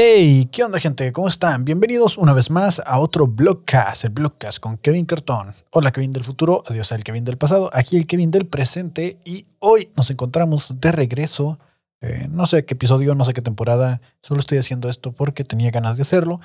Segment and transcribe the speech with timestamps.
[0.00, 1.10] Hey, ¿qué onda gente?
[1.10, 1.64] ¿Cómo están?
[1.64, 5.52] Bienvenidos una vez más a otro Blogcast, el Blogcast con Kevin Cartón.
[5.72, 9.46] Hola Kevin del futuro, adiós al Kevin del pasado, aquí el Kevin del presente y
[9.58, 11.58] hoy nos encontramos de regreso.
[12.00, 15.72] Eh, no sé qué episodio, no sé qué temporada, solo estoy haciendo esto porque tenía
[15.72, 16.40] ganas de hacerlo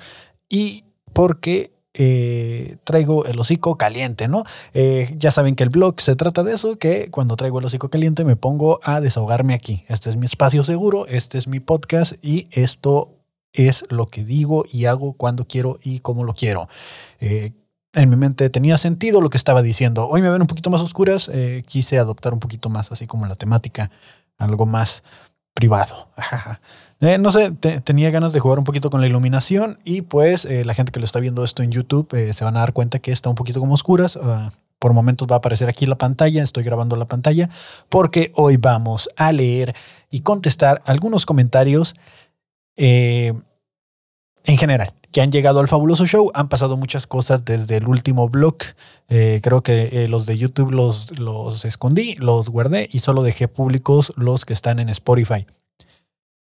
[0.48, 4.42] y porque eh, traigo el hocico caliente, ¿no?
[4.72, 7.88] Eh, ya saben que el blog se trata de eso, que cuando traigo el hocico
[7.88, 9.84] caliente me pongo a desahogarme aquí.
[9.86, 13.13] Este es mi espacio seguro, este es mi podcast y esto
[13.54, 16.68] es lo que digo y hago cuando quiero y como lo quiero.
[17.20, 17.52] Eh,
[17.94, 20.08] en mi mente tenía sentido lo que estaba diciendo.
[20.08, 23.26] Hoy me ven un poquito más oscuras, eh, quise adoptar un poquito más así como
[23.26, 23.90] la temática,
[24.36, 25.02] algo más
[25.54, 26.10] privado.
[27.00, 30.72] Eh, no sé, tenía ganas de jugar un poquito con la iluminación y pues la
[30.72, 33.28] gente que lo está viendo esto en YouTube se van a dar cuenta que está
[33.28, 34.16] un poquito como oscuras.
[34.16, 37.50] Ah, por momentos va a aparecer aquí la pantalla, estoy grabando la pantalla,
[37.90, 39.74] porque hoy vamos a leer
[40.08, 41.94] y contestar algunos comentarios
[44.44, 46.30] en general, que han llegado al fabuloso show.
[46.34, 48.56] Han pasado muchas cosas desde el último blog.
[49.08, 53.48] Eh, creo que eh, los de YouTube los, los escondí, los guardé y solo dejé
[53.48, 55.46] públicos los que están en Spotify.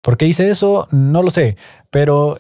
[0.01, 0.87] ¿Por qué hice eso?
[0.93, 1.57] No lo sé,
[1.89, 2.37] pero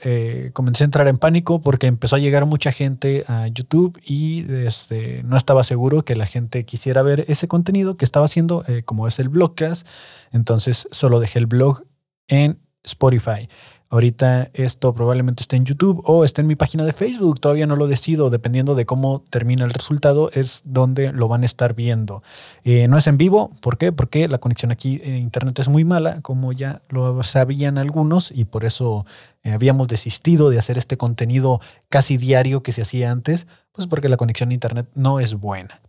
[0.53, 5.23] comencé a entrar en pánico porque empezó a llegar mucha gente a YouTube y este,
[5.25, 9.19] no estaba seguro que la gente quisiera ver ese contenido que estaba haciendo, como es
[9.19, 9.85] el blogcast.
[10.31, 11.83] Entonces solo dejé el blog
[12.29, 13.49] en Spotify.
[13.91, 17.39] Ahorita esto probablemente esté en YouTube o esté en mi página de Facebook.
[17.39, 18.29] Todavía no lo decido.
[18.29, 22.21] Dependiendo de cómo termina el resultado, es donde lo van a estar viendo.
[22.63, 23.49] Eh, no es en vivo.
[23.61, 23.91] ¿Por qué?
[23.91, 28.45] Porque la conexión aquí en Internet es muy mala, como ya lo sabían algunos, y
[28.45, 29.07] por eso
[29.41, 31.59] eh, habíamos desistido de hacer este contenido
[31.89, 35.81] casi diario que se hacía antes, pues porque la conexión a Internet no es buena.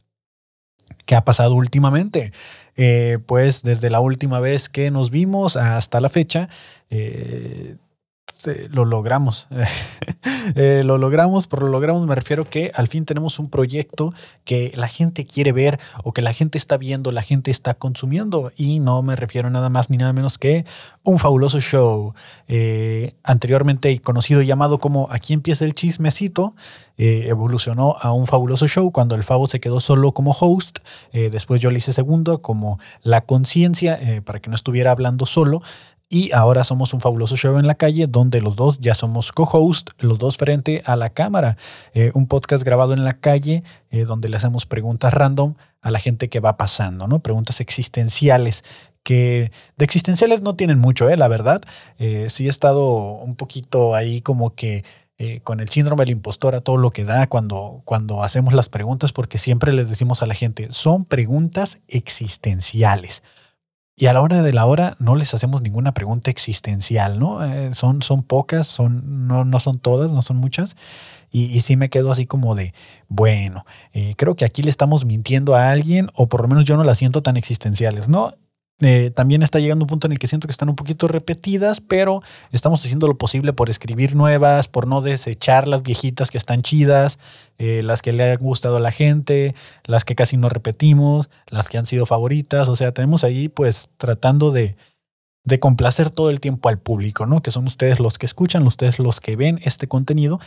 [1.05, 2.33] ¿Qué ha pasado últimamente?
[2.77, 6.49] Eh, pues desde la última vez que nos vimos hasta la fecha,
[8.41, 9.49] este, lo logramos.
[10.57, 14.15] Eh, lo logramos, por lo logramos me refiero que al fin tenemos un proyecto
[14.45, 18.51] que la gente quiere ver o que la gente está viendo, la gente está consumiendo.
[18.57, 20.65] Y no me refiero nada más ni nada menos que
[21.05, 22.15] un fabuloso show.
[22.49, 26.55] Eh, anteriormente conocido y llamado como Aquí empieza el chismecito.
[26.97, 30.79] Eh, evolucionó a un fabuloso show cuando el Favo se quedó solo como host.
[31.13, 35.63] después yo le hice segundo como La Conciencia para que no estuviera hablando solo.
[36.13, 39.91] Y ahora somos un fabuloso show en la calle donde los dos ya somos co-host,
[40.01, 41.57] los dos frente a la cámara.
[41.95, 46.01] Eh, un podcast grabado en la calle eh, donde le hacemos preguntas random a la
[46.01, 47.21] gente que va pasando, ¿no?
[47.21, 48.65] Preguntas existenciales
[49.05, 51.17] que de existenciales no tienen mucho, ¿eh?
[51.17, 51.63] La verdad.
[51.99, 54.85] Eh, sí he estado un poquito ahí como que
[55.45, 59.13] con el síndrome del impostor a todo lo que da cuando, cuando hacemos las preguntas,
[59.13, 63.23] porque siempre les decimos a la gente, son preguntas existenciales.
[64.01, 67.45] Y a la hora de la hora no les hacemos ninguna pregunta existencial, ¿no?
[67.45, 70.75] Eh, son, son pocas, son, no, no son todas, no son muchas.
[71.31, 72.73] Y, y sí me quedo así como de,
[73.09, 76.79] bueno, eh, creo que aquí le estamos mintiendo a alguien, o por lo menos yo
[76.79, 78.33] no las siento tan existenciales, ¿no?
[78.83, 81.81] Eh, también está llegando un punto en el que siento que están un poquito repetidas,
[81.81, 86.63] pero estamos haciendo lo posible por escribir nuevas, por no desechar las viejitas que están
[86.63, 87.19] chidas,
[87.59, 89.55] eh, las que le han gustado a la gente,
[89.85, 92.69] las que casi no repetimos, las que han sido favoritas.
[92.69, 94.77] O sea, tenemos ahí pues tratando de,
[95.45, 97.43] de complacer todo el tiempo al público, ¿no?
[97.43, 100.41] Que son ustedes los que escuchan, ustedes los que ven este contenido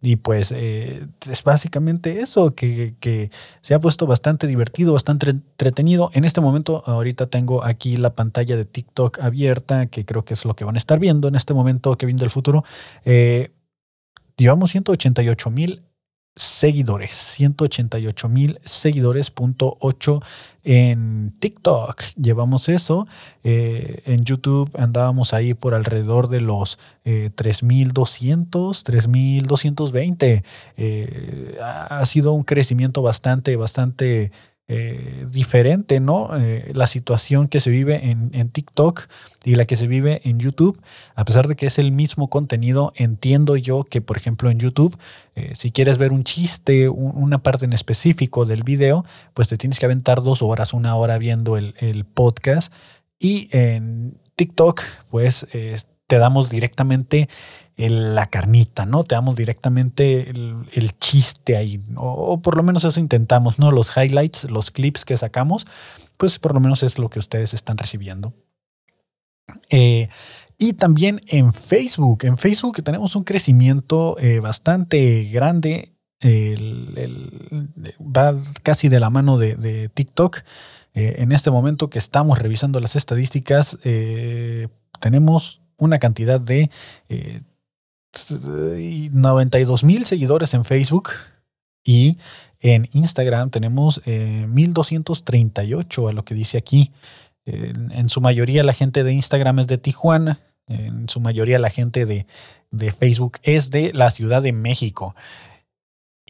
[0.00, 6.10] y pues eh, es básicamente eso, que, se ha puesto bastante divertido, bastante entretenido.
[6.14, 10.44] En este momento, ahorita tengo aquí la pantalla de TikTok abierta, que creo que es
[10.44, 12.64] lo que van a estar viendo en este momento, que viene del futuro.
[13.04, 13.50] Eh,
[14.36, 15.82] llevamos 188 mil
[16.38, 20.20] seguidores, 188 mil seguidores, punto 8
[20.64, 22.02] en TikTok.
[22.16, 23.06] Llevamos eso.
[23.42, 30.44] Eh, en YouTube andábamos ahí por alrededor de los eh, 3200, 3220.
[30.76, 34.30] Eh, ha sido un crecimiento bastante, bastante
[34.70, 36.36] eh, diferente, ¿no?
[36.38, 39.08] Eh, la situación que se vive en, en, TikTok
[39.44, 40.78] y la que se vive en YouTube,
[41.14, 44.98] a pesar de que es el mismo contenido, entiendo yo que, por ejemplo, en YouTube,
[45.36, 49.78] eh, si quieres ver un chiste, una parte en específico del video, pues te tienes
[49.78, 52.70] que aventar dos horas, una hora viendo el, el podcast.
[53.18, 55.46] Y en TikTok, pues
[56.06, 57.28] te damos directamente
[57.78, 59.04] la carnita, ¿no?
[59.04, 63.70] Te damos directamente el, chiste ahí, o, por lo menos eso intentamos, ¿no?
[63.70, 65.64] Los highlights, los clips que sacamos,
[66.16, 68.34] pues por lo menos es lo que ustedes están recibiendo.
[69.70, 70.08] Eh,
[70.58, 75.92] y también en Facebook, en Facebook tenemos un crecimiento eh, bastante grande,
[78.00, 78.34] va
[78.64, 80.38] casi de la mano de, TikTok.
[80.94, 83.78] Eh, en este momento que estamos revisando las estadísticas,
[85.00, 86.70] tenemos una cantidad de
[88.30, 91.10] 92 mil seguidores en Facebook
[91.84, 92.18] y
[92.60, 96.92] en Instagram tenemos 1238 eh, a lo que dice aquí.
[97.44, 102.04] en su mayoría la gente de Instagram es de Tijuana, en su mayoría la gente
[102.04, 102.26] de,
[102.70, 105.14] de Facebook es de la Ciudad de México.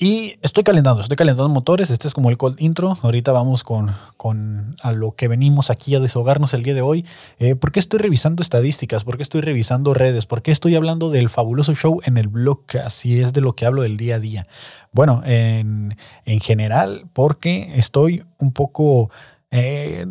[0.01, 1.91] Y estoy calentando, estoy calentando motores.
[1.91, 2.97] Este es como el cold intro.
[3.03, 7.05] Ahorita vamos con, con a lo que venimos aquí a deshogarnos el día de hoy.
[7.41, 9.03] Eh, ¿Por qué estoy revisando estadísticas?
[9.03, 10.25] ¿Por qué estoy revisando redes?
[10.25, 12.61] ¿Por qué estoy hablando del fabuloso show en el blog?
[12.85, 14.47] Así es de lo que hablo del día a día.
[14.93, 15.97] Bueno, en,
[16.41, 19.11] general, porque estoy un poco
[19.51, 20.07] eh,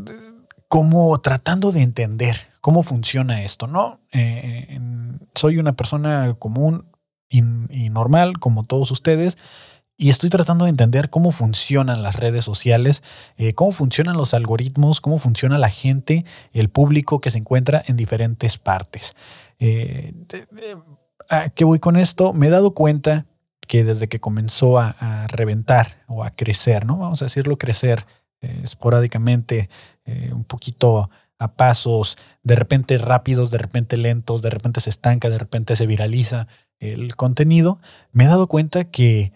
[0.67, 4.01] como tratando de entender cómo funciona esto, ¿no?
[4.11, 4.79] Eh,
[5.33, 6.83] soy una persona común
[7.29, 9.37] y normal, como todos ustedes
[9.97, 13.01] y estoy tratando de entender cómo funcionan las redes sociales,
[13.35, 16.23] eh, cómo funcionan los algoritmos, cómo funciona la gente,
[16.53, 19.15] el público que se encuentra en diferentes partes.
[19.57, 20.13] Eh,
[21.29, 22.31] ¿A qué voy con esto?
[22.31, 23.25] Me he dado cuenta
[23.67, 24.95] que desde que comenzó a,
[25.27, 26.99] reventar o a crecer, ¿no?
[26.99, 28.05] Vamos a decirlo crecer
[28.41, 29.69] eh, esporádicamente,
[30.31, 35.37] un poquito a pasos, de repente rápidos, de repente lentos, de repente se estanca, de
[35.37, 36.47] repente se viraliza
[36.79, 37.81] el contenido,
[38.13, 39.33] me he dado cuenta que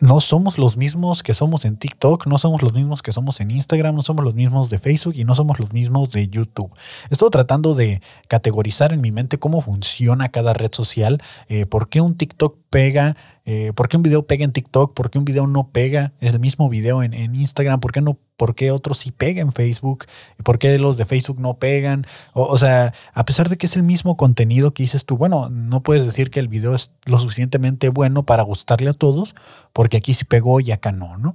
[0.00, 3.52] no somos los mismos que somos en TikTok, no somos los mismos que somos en
[3.52, 6.72] Instagram, no somos los mismos de Facebook y no somos los mismos de YouTube.
[7.10, 12.00] Estoy tratando de categorizar en mi mente cómo funciona cada red social, eh, por qué
[12.00, 15.46] un TikTok pega, eh, por qué un video pega en TikTok, por qué un video
[15.46, 19.10] no pega, es el mismo video en, Instagram, por qué no, por qué otros sí
[19.10, 20.06] pega en Facebook,
[20.44, 22.06] por qué los de Facebook no pegan.
[22.34, 25.82] O, sea, a pesar de que es el mismo contenido que dices tú, bueno, no
[25.82, 29.34] puedes decir que el video es lo suficientemente bueno para gustarle a todos,
[29.72, 31.34] porque aquí sí pegó y acá no, ¿no?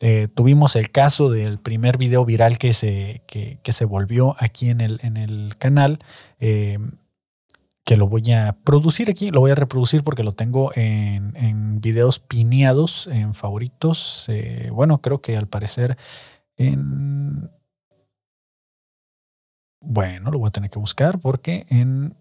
[0.00, 4.80] Eh, tuvimos el caso del primer video viral que se, que, se volvió aquí en
[4.80, 5.98] el, en el canal.
[6.38, 6.78] Eh,
[7.88, 12.18] que lo voy a producir aquí, lo voy a reproducir porque lo tengo en, videos
[12.18, 14.26] pineados, en favoritos.
[14.28, 15.96] Eh, bueno, creo que al parecer
[16.58, 17.50] en...
[19.80, 22.14] Bueno, lo voy a tener que buscar porque en,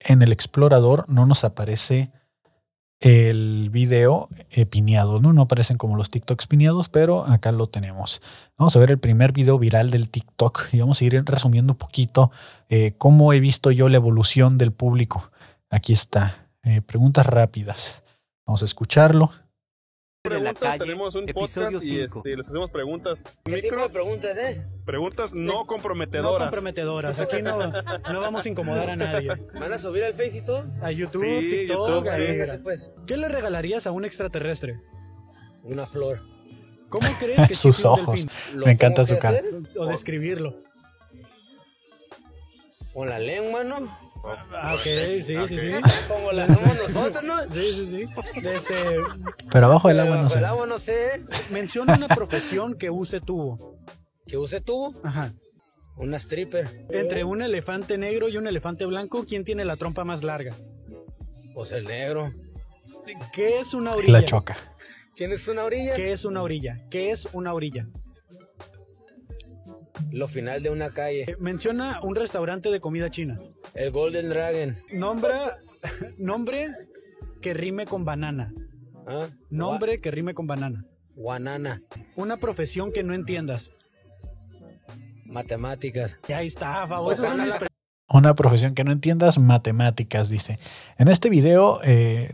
[0.00, 2.12] en el explorador no nos aparece
[3.04, 4.28] el video
[4.70, 5.32] pineado, ¿no?
[5.32, 8.22] No aparecen como los TikToks pineados, pero acá lo tenemos.
[8.56, 11.78] Vamos a ver el primer video viral del TikTok y vamos a ir resumiendo un
[11.78, 12.30] poquito
[12.68, 15.30] eh, cómo he visto yo la evolución del público.
[15.70, 16.48] Aquí está.
[16.62, 18.02] Eh, preguntas rápidas.
[18.46, 19.30] Vamos a escucharlo
[20.30, 23.22] de la calle, tenemos un episodio podcast y este, les hacemos preguntas.
[23.44, 24.62] ¿Qué tipo de preguntas, eh?
[24.86, 26.32] Preguntas no comprometedoras.
[26.32, 27.18] No comprometedoras.
[27.18, 29.32] Aquí no, no vamos a incomodar a nadie.
[29.52, 30.64] ¿Van a subir al Face y todo?
[30.80, 32.06] A YouTube, sí, TikTok.
[32.06, 32.58] YouTube, sí.
[32.62, 32.90] pues.
[33.06, 34.80] ¿Qué le regalarías a un extraterrestre?
[35.62, 36.20] Una flor.
[36.88, 38.26] ¿Cómo crees que Sus ojos.
[38.54, 39.42] Me encanta su cara.
[39.76, 40.56] O describirlo.
[42.94, 44.03] Con la lengua, ¿no?
[44.52, 45.56] Ah, ok, sí, sí, sí.
[46.08, 47.42] Como la somos nosotros, ¿no?
[47.52, 48.08] Sí, sí, sí.
[48.42, 48.98] Este,
[49.52, 50.38] pero abajo del agua no sé.
[50.38, 51.24] el agua no sé.
[51.52, 53.78] Menciona una profesión que use tubo.
[54.26, 54.94] ¿Que use tubo?
[55.04, 55.34] Ajá.
[55.96, 56.86] Una stripper.
[56.90, 60.54] Entre un elefante negro y un elefante blanco, ¿quién tiene la trompa más larga?
[61.54, 62.32] Pues el negro.
[63.32, 64.12] ¿Qué es una orilla?
[64.12, 64.56] La choca.
[65.14, 65.94] ¿Quién es una orilla?
[65.94, 66.80] ¿Qué es una orilla?
[66.90, 67.86] ¿Qué es una orilla?
[70.10, 71.24] Lo final de una calle.
[71.28, 73.38] Eh, menciona un restaurante de comida china.
[73.74, 74.76] El Golden Dragon.
[74.92, 75.58] Nombra,
[76.18, 76.70] nombre
[77.42, 78.52] que rime con banana.
[79.06, 79.26] ¿Ah?
[79.50, 80.84] Nombre que rime con banana.
[81.16, 81.82] Guanana.
[82.16, 83.70] Una profesión que no entiendas.
[85.26, 86.18] Matemáticas.
[86.28, 87.16] Y ahí está, favor.
[88.08, 90.58] Una profesión que no entiendas, matemáticas, dice.
[90.98, 92.30] En este video, eh,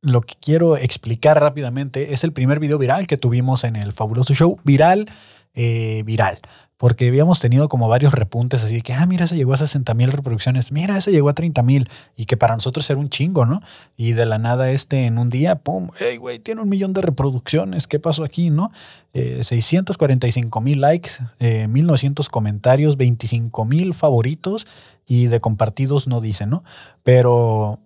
[0.00, 4.34] lo que quiero explicar rápidamente es el primer video viral que tuvimos en el fabuloso
[4.34, 4.60] show.
[4.62, 5.10] Viral,
[5.54, 6.38] eh, viral
[6.84, 10.12] porque habíamos tenido como varios repuntes así que, ah, mira, ese llegó a 60 mil
[10.12, 13.62] reproducciones, mira, ese llegó a 30 mil, y que para nosotros era un chingo, ¿no?
[13.96, 15.88] Y de la nada este en un día, ¡pum!
[15.98, 16.40] ¡Ey, güey!
[16.40, 18.70] Tiene un millón de reproducciones, ¿qué pasó aquí, no?
[19.14, 24.66] 645 eh, mil likes, 1900 eh, comentarios, 25 mil favoritos
[25.06, 26.64] y de compartidos no dice, ¿no?
[27.02, 27.80] Pero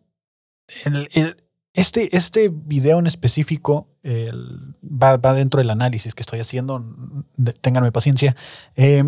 [0.84, 1.36] el,
[1.72, 6.84] este, este video en específico va, dentro del análisis que estoy haciendo.
[7.60, 8.36] Ténganme paciencia.
[8.76, 9.04] Eh,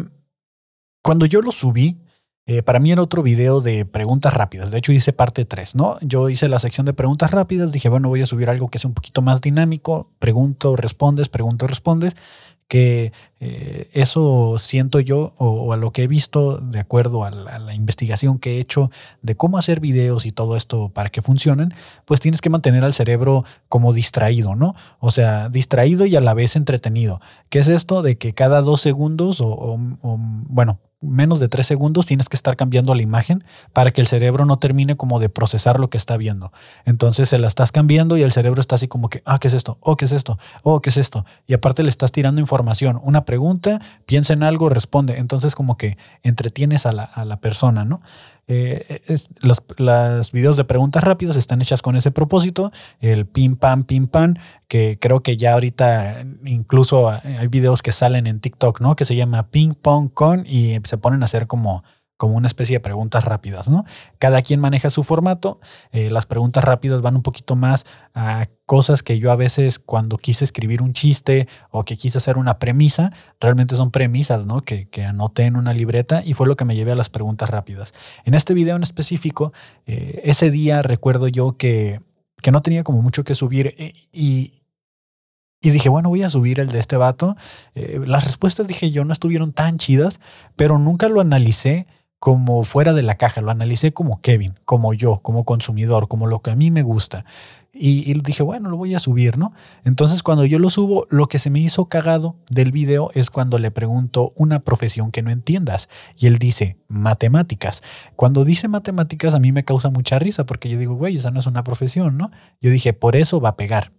[1.02, 1.98] cuando yo lo subí,
[2.46, 4.70] eh, para mí era otro video de preguntas rápidas.
[4.70, 5.98] De hecho, hice parte 3, ¿no?
[6.00, 7.70] Yo hice la sección de preguntas rápidas.
[7.70, 10.10] Dije, bueno, voy a subir algo que sea un poquito más dinámico.
[10.18, 12.16] Pregunto, respondes, pregunto, respondes
[12.70, 17.74] que eh, eso siento yo o, a lo que he visto de acuerdo a la,
[17.74, 21.74] investigación que he hecho de cómo hacer videos y todo esto para que funcionen,
[22.04, 24.76] pues tienes que mantener al cerebro como distraído, ¿no?
[25.00, 27.20] O sea, distraído y a la vez entretenido.
[27.48, 29.76] ¿Qué es esto de que cada dos segundos o,
[30.48, 34.44] bueno, menos de tres segundos tienes que estar cambiando la imagen para que el cerebro
[34.44, 36.52] no termine como de procesar lo que está viendo.
[36.84, 39.54] Entonces se la estás cambiando y el cerebro está así como que, ah, ¿qué es
[39.54, 39.78] esto?
[39.80, 40.38] Oh, ¿qué es esto?
[40.62, 41.24] Oh, ¿qué es esto?
[41.46, 43.00] Y aparte le estás tirando información.
[43.02, 45.18] Una pregunta, piensa en algo, responde.
[45.18, 48.02] Entonces como que entretienes a la, a la persona, ¿no?
[48.52, 49.00] Eh,
[49.42, 54.08] los, las videos de preguntas rápidas están hechas con ese propósito, el pim pam, pim
[54.08, 54.34] pam,
[54.66, 58.96] que creo que ya ahorita incluso hay videos que salen en TikTok, ¿no?
[58.96, 61.84] Que se llama ping pong con y se ponen a hacer como
[62.20, 63.86] como una especie de preguntas rápidas, ¿no?
[64.18, 65.58] Cada quien maneja su formato.
[65.90, 70.18] Eh, las preguntas rápidas van un poquito más a cosas que yo a veces cuando
[70.18, 73.10] quise escribir un chiste o que quise hacer una premisa,
[73.40, 74.60] realmente son premisas, ¿no?
[74.60, 77.94] Que, anoté en una libreta y fue lo que me llevé a las preguntas rápidas.
[78.26, 79.54] En este video en específico,
[79.86, 82.00] eh, ese día recuerdo yo que,
[82.42, 84.60] que no tenía como mucho que subir eh, y,
[85.62, 87.34] y dije, bueno, voy a subir el de este vato.
[87.74, 90.20] las respuestas, dije yo, no estuvieron tan chidas,
[90.54, 91.86] pero nunca lo analicé
[92.20, 96.42] como fuera de la caja, lo analicé como Kevin, como yo, como consumidor, como lo
[96.42, 97.24] que a mí me gusta.
[97.72, 99.54] Y, dije, bueno, lo voy a subir, ¿no?
[99.84, 103.58] Entonces cuando yo lo subo, lo que se me hizo cagado del video es cuando
[103.58, 105.88] le pregunto una profesión que no entiendas.
[106.18, 107.82] Y él dice, matemáticas.
[108.16, 111.40] Cuando dice matemáticas a mí me causa mucha risa porque yo digo, güey, esa no
[111.40, 112.30] es una profesión, ¿no?
[112.60, 113.92] Yo dije, por eso va a pegar.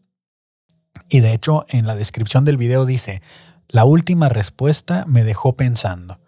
[1.10, 3.24] Y de hecho en la descripción del video dice,
[3.68, 6.21] la última respuesta me dejó pensando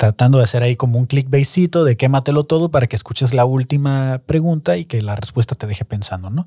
[0.00, 4.22] tratando de hacer ahí como un clickbaitcito de quématelo todo para que escuches la última
[4.24, 6.46] pregunta y que la respuesta te deje pensando, ¿no?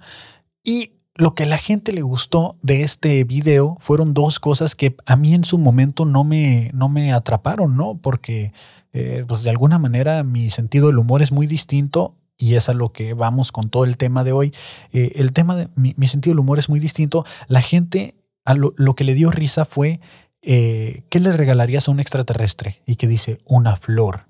[0.64, 4.96] Y lo que a la gente le gustó de este video fueron dos cosas que
[5.06, 8.00] a mí en su momento no me, no me atraparon, ¿no?
[8.02, 8.54] Porque
[8.92, 12.74] eh, pues de alguna manera mi sentido del humor es muy distinto y es a
[12.74, 14.52] lo que vamos con todo el tema de hoy.
[14.94, 17.24] Eh, el tema de mi, sentido del humor es muy distinto.
[17.48, 20.00] La gente, a lo que le dio risa fue
[20.44, 22.82] eh, ¿qué le regalarías a un extraterrestre?
[22.86, 24.28] Y que dice, una flor,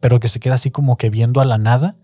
[0.00, 1.96] pero que se queda así como que viendo a la nada.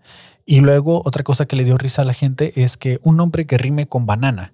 [0.45, 3.45] Y luego otra cosa que le dio risa a la gente es que un nombre
[3.45, 4.53] que rime con banana.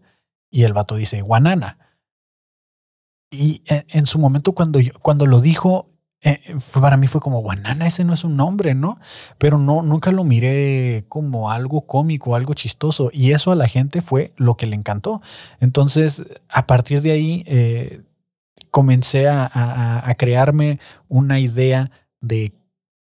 [0.49, 1.77] Y el vato dice, guanana.
[3.31, 5.89] Y en, su momento cuando, cuando lo dijo,
[6.21, 6.39] eh,
[6.73, 8.99] para mí fue como, guanana, ese no es un nombre, ¿no?
[9.37, 13.09] Pero no, nunca lo miré como algo cómico, algo chistoso.
[13.13, 15.21] Y eso a la gente fue lo que le encantó.
[15.59, 18.01] Entonces, a partir de ahí, eh,
[18.75, 22.51] comencé a, crearme una idea de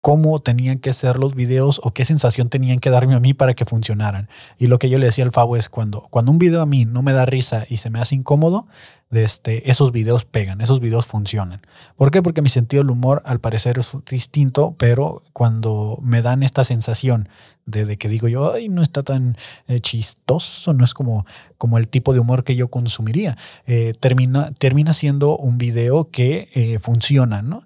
[0.01, 3.55] cómo tenían que ser los videos o qué sensación tenían que darme a mí para
[3.55, 4.29] que funcionaran.
[4.57, 6.85] Y lo que yo le decía al Fabo es cuando, cuando un video a mí
[6.85, 8.69] no me da risa y se me hace incómodo,
[9.11, 11.63] de este, esos videos pegan, esos videos funcionan.
[11.97, 12.23] ¿Por qué?
[12.23, 17.29] Porque mi sentido del humor al parecer es distinto, pero cuando me dan esta sensación
[17.65, 19.37] de, que digo yo, ay, no está tan
[19.67, 23.37] eh, chistoso, no es como, como el tipo de humor que yo consumiría,
[23.67, 27.63] eh, termina, termina siendo un video que eh, funciona, ¿no?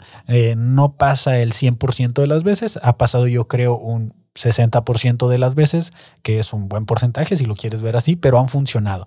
[0.57, 5.55] no pasa el 100% de las veces, ha pasado yo creo un 60% de las
[5.55, 9.07] veces, que es un buen porcentaje si lo quieres ver así, pero han funcionado.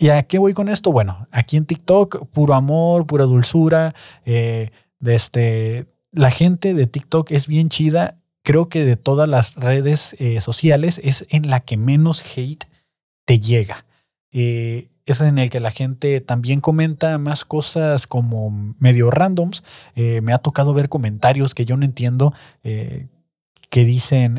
[0.00, 0.92] ¿Y a qué voy con esto?
[0.92, 3.96] Bueno, aquí en TikTok, puro amor, pura dulzura.
[4.24, 4.70] Eh,
[5.04, 8.16] este, la gente de TikTok es bien chida.
[8.44, 12.64] Creo que de todas las redes eh, sociales es en la que menos hate
[13.24, 13.86] te llega.
[14.30, 19.64] Eh, es en el que la gente también comenta más cosas como medio randoms.
[19.96, 24.38] me ha tocado ver comentarios que yo no entiendo que dicen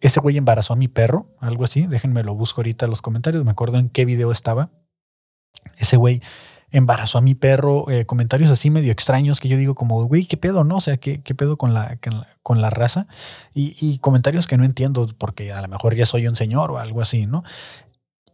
[0.00, 1.86] ese güey embarazó a mi perro, algo así.
[1.86, 3.44] Déjenme lo busco ahorita en los comentarios.
[3.44, 4.70] Me acuerdo en qué video estaba.
[5.78, 6.22] Ese güey
[6.72, 7.90] embarazó a mi perro.
[7.90, 10.76] Eh, comentarios así medio extraños que yo digo como, güey, ¿qué pedo, no?
[10.76, 11.98] O sea, ¿qué, qué pedo con la,
[12.42, 13.06] con la, raza?
[13.52, 16.78] Y, y, comentarios que no entiendo porque a lo mejor ya soy un señor o
[16.78, 17.44] algo así, ¿no?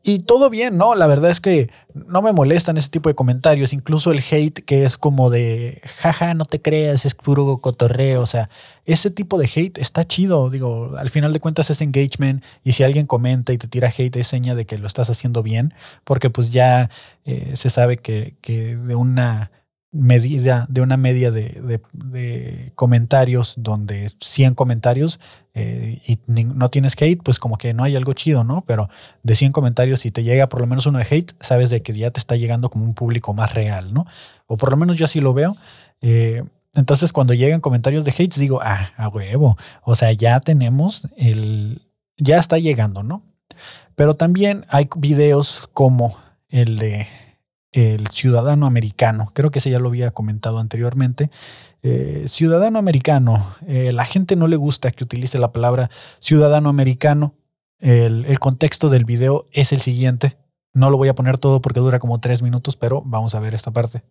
[0.09, 0.95] Y todo bien, ¿no?
[0.95, 4.85] La verdad es que no me molestan ese tipo de comentarios, incluso el hate que
[4.85, 8.49] es como de, jaja, no te creas, es puro cotorreo, o sea,
[8.85, 12.85] ese tipo de hate está chido, digo, al final de cuentas es engagement y si
[12.85, 16.31] alguien comenta y te tira hate es seña de que lo estás haciendo bien, porque
[16.31, 16.89] pues ya
[17.25, 19.51] eh, se sabe que, que de una
[19.97, 21.81] medida, de una media de,
[22.75, 25.19] comentarios donde 100 comentarios
[25.55, 28.65] eh, y no tienes hate, pues como que no hay algo chido, ¿no?
[28.67, 28.89] Pero
[29.23, 31.93] de 100 comentarios, si te llega por lo menos uno de hate, sabes de que
[31.95, 34.07] ya te está llegando como un público más real, ¿no?
[34.47, 35.57] O por lo menos yo así lo veo.
[36.03, 39.57] Eh, entonces cuando llegan comentarios de hate, digo, ah, a huevo.
[39.83, 41.81] O sea, ya tenemos el,
[42.19, 43.23] ya está llegando, ¿no?
[43.95, 46.19] Pero también hay videos como
[46.51, 47.07] el de
[47.77, 49.31] el ciudadano americano.
[49.35, 51.31] Creo que ese ya lo había comentado anteriormente.
[51.83, 53.55] Eh, ciudadano americano.
[53.67, 57.35] Eh, la gente no le gusta que utilice la palabra ciudadano americano.
[57.81, 60.39] El, el, contexto del video es el siguiente.
[60.73, 63.55] No lo voy a poner todo porque dura como tres minutos, pero vamos a ver
[63.55, 64.03] esta parte.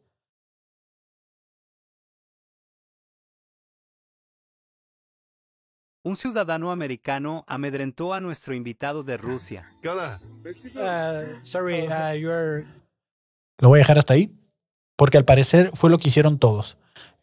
[6.03, 9.71] Un ciudadano americano amedrentó a nuestro invitado de Rusia.
[9.83, 11.91] Uh, sorry, oh.
[11.91, 12.63] uh, you are...
[13.59, 14.33] Lo voy a dejar hasta ahí,
[14.95, 16.77] porque al parecer fue lo que hicieron todos.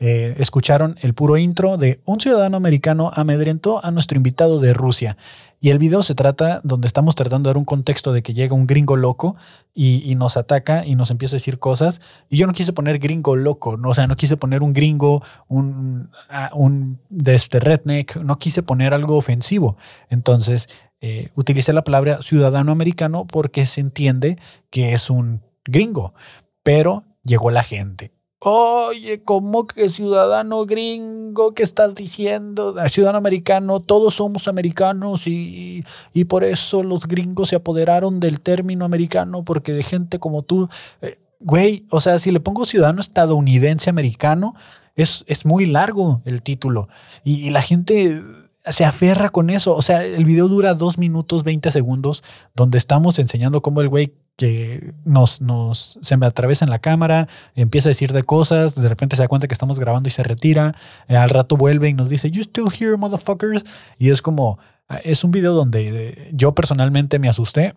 [0.05, 5.17] Eh, escucharon el puro intro de un ciudadano americano amedrentó a nuestro invitado de Rusia.
[5.61, 8.53] Y el video se trata donde estamos tratando de dar un contexto de que llega
[8.53, 9.37] un gringo loco
[9.73, 12.01] y, nos ataca y nos empieza a decir cosas.
[12.29, 13.91] Y yo no quise poner gringo loco, ¿no?
[13.91, 16.11] o sea, no quise poner un gringo, un,
[16.53, 19.77] un de este redneck, no quise poner algo ofensivo.
[20.11, 20.69] Entonces,
[21.01, 24.37] eh, utilicé la palabra ciudadano americano porque se entiende
[24.71, 26.15] que es un gringo.
[26.63, 28.13] Pero llegó la gente
[28.45, 31.55] Oye, ¿cómo que ciudadano gringo?
[31.55, 32.75] ¿Qué estás diciendo?
[32.77, 38.41] Ah, ciudadano americano, todos somos americanos y, y, por eso los gringos se apoderaron del
[38.41, 40.69] término americano, porque de gente como tú,
[41.03, 44.57] eh, güey, o sea, si le pongo ciudadano estadounidense americano,
[44.97, 46.89] es, es muy largo el título
[47.23, 48.21] y, y la gente
[48.65, 49.75] se aferra con eso.
[49.75, 52.25] O sea, el video dura dos minutos 20 segundos,
[52.57, 57.29] donde estamos enseñando cómo el güey que nos, nos, se me atraviesa en la cámara,
[57.55, 60.23] empieza a decir de cosas, de repente se da cuenta que estamos grabando y se
[60.23, 60.75] retira,
[61.09, 63.65] eh, al rato vuelve y nos dice, You still here, motherfuckers.
[63.99, 64.59] Y es como,
[64.89, 67.75] ah, es un video donde eh, yo personalmente me asusté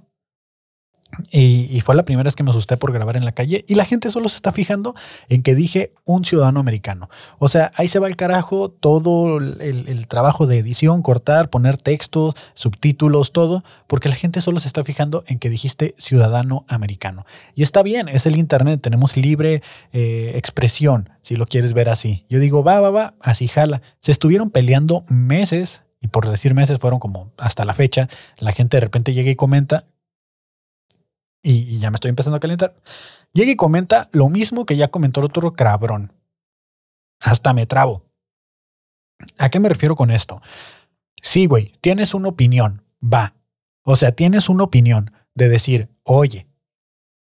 [1.31, 3.85] y, fue la primera vez que me asusté por grabar en la calle y la
[3.85, 4.95] gente solo se está fijando
[5.29, 7.09] en que dije un ciudadano americano.
[7.37, 12.35] O sea, ahí se va el carajo todo el, trabajo de edición, cortar, poner textos,
[12.53, 17.25] subtítulos, todo, porque la gente solo se está fijando en que dijiste ciudadano americano.
[17.55, 19.61] Y está bien, es el Internet, tenemos libre
[19.93, 22.25] eh, expresión, si lo quieres ver así.
[22.29, 23.81] Yo digo, va, va, va, así jala.
[23.99, 28.07] Se estuvieron peleando meses y por decir meses fueron como hasta la fecha,
[28.37, 29.85] la gente de repente llega y comenta,
[31.45, 32.75] y, ya me estoy empezando a calentar.
[33.31, 36.11] Llega y comenta lo mismo que ya comentó el otro cabrón.
[37.21, 38.03] Hasta me trabo.
[39.37, 40.41] ¿A qué me refiero con esto?
[41.21, 43.35] Sí, güey, tienes una opinión, va.
[43.83, 46.47] O sea, tienes una opinión de decir, oye,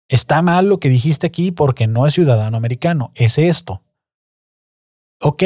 [0.07, 3.83] está mal lo que dijiste aquí porque no es ciudadano americano, es esto.
[5.21, 5.43] Ok,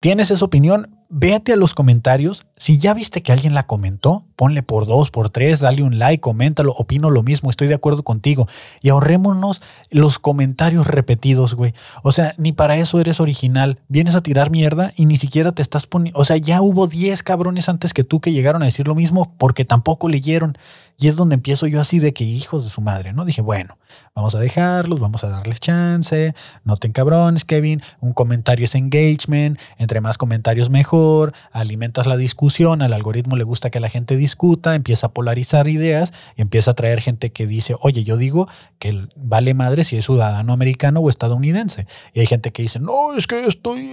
[0.00, 2.44] tienes esa opinión, véate a los comentarios.
[2.56, 6.20] Si ya viste que alguien la comentó, ponle por dos, por tres, dale un like,
[6.20, 8.48] coméntalo, opino lo mismo, estoy de acuerdo contigo.
[8.82, 11.72] Y ahorrémonos los comentarios repetidos, güey.
[12.02, 13.78] O sea, ni para eso eres original.
[13.86, 16.18] Vienes a tirar mierda y ni siquiera te estás poniendo.
[16.18, 19.34] O sea, ya hubo 10 cabrones antes que tú que llegaron a decir lo mismo
[19.38, 20.58] porque tampoco leyeron.
[20.98, 23.24] Y es donde empiezo yo así de que hijos de su madre, ¿no?
[23.24, 23.78] Dije, bueno,
[24.14, 29.58] vamos a dejarlos, vamos a darles chance, no te cabrones, Kevin, un comentario es engagement,
[29.78, 34.76] entre más comentarios mejor, alimentas la discusión, al algoritmo le gusta que la gente discuta,
[34.76, 39.08] empieza a polarizar ideas y empieza a traer gente que dice, oye, yo digo que
[39.16, 41.86] vale madre si es ciudadano americano o estadounidense.
[42.12, 43.90] Y hay gente que dice, no, es que estoy...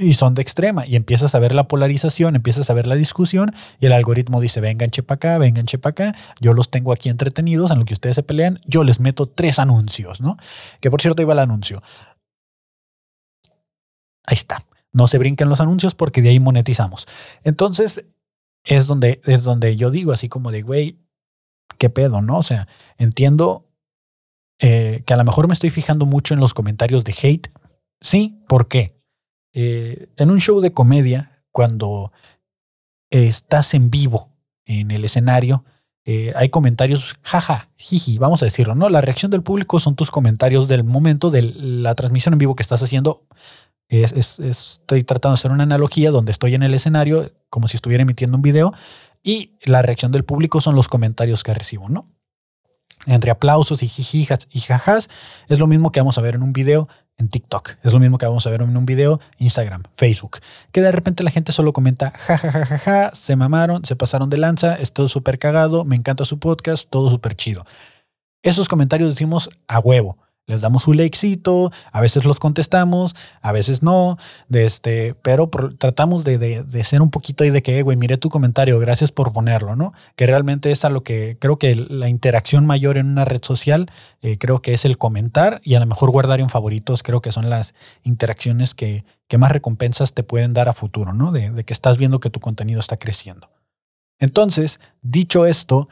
[0.00, 0.86] Y son de extrema.
[0.86, 4.60] Y empiezas a ver la polarización, empiezas a ver la discusión y el algoritmo dice,
[4.60, 8.16] vengan chepa acá, vengan chepa acá yo los tengo aquí entretenidos en lo que ustedes
[8.16, 10.36] se pelean, yo les meto tres anuncios, ¿no?
[10.80, 11.82] Que por cierto iba el anuncio.
[14.24, 14.58] Ahí está.
[14.92, 17.06] No se brinquen los anuncios porque de ahí monetizamos.
[17.44, 18.04] Entonces,
[18.64, 20.98] es donde, es donde yo digo así como de, güey,
[21.78, 22.38] qué pedo, ¿no?
[22.38, 23.66] O sea, entiendo
[24.58, 27.48] eh, que a lo mejor me estoy fijando mucho en los comentarios de hate.
[28.00, 29.00] Sí, ¿por qué?
[29.54, 32.12] Eh, en un show de comedia, cuando
[33.10, 34.32] estás en vivo
[34.66, 35.64] en el escenario,
[36.10, 38.88] eh, hay comentarios, jaja, jiji, vamos a decirlo, ¿no?
[38.88, 42.62] La reacción del público son tus comentarios del momento de la transmisión en vivo que
[42.62, 43.26] estás haciendo.
[43.90, 48.38] estoy tratando de hacer una analogía donde estoy en el escenario como si estuviera emitiendo
[48.38, 48.72] un video
[49.22, 52.06] y la reacción del público son los comentarios que recibo, ¿no?
[53.04, 55.10] Entre aplausos y jijijas y jajas
[55.50, 56.88] es lo mismo que vamos a ver en un video
[57.18, 57.76] en TikTok.
[57.82, 60.38] Es lo mismo que vamos a ver en un video, Instagram, Facebook.
[60.72, 63.96] Que de repente la gente solo comenta, ja, ja, ja, ja, ja, se mamaron, se
[63.96, 67.66] pasaron de lanza, es todo súper cagado, me encanta su podcast, todo súper chido.
[68.42, 70.16] Esos comentarios decimos a huevo
[70.48, 74.16] les damos su likecito, a veces los contestamos, a veces no,
[74.50, 78.78] este, pero tratamos de, de, ser un poquito ahí de que, güey, mire tu comentario,
[78.80, 79.92] gracias por ponerlo, ¿no?
[80.16, 83.90] Que realmente es a lo que creo que la interacción mayor en una red social,
[84.22, 87.30] eh, creo que es el comentar y a lo mejor guardar en favoritos, creo que
[87.30, 91.30] son las interacciones que, que más recompensas te pueden dar a futuro, ¿no?
[91.30, 93.50] De que estás viendo que tu contenido está creciendo.
[94.18, 95.88] Entonces, dicho esto,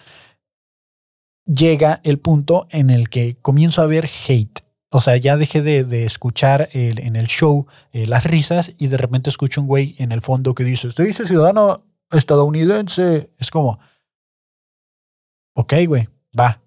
[1.46, 4.60] llega el punto en el que comienzo a ver hate.
[4.90, 9.30] O sea, ya dejé de, escuchar en el show eh, las risas y de repente
[9.30, 13.30] escucho un güey en el fondo que dice, usted dice ciudadano estadounidense.
[13.38, 13.78] Es como,
[15.54, 16.60] ok, güey, va.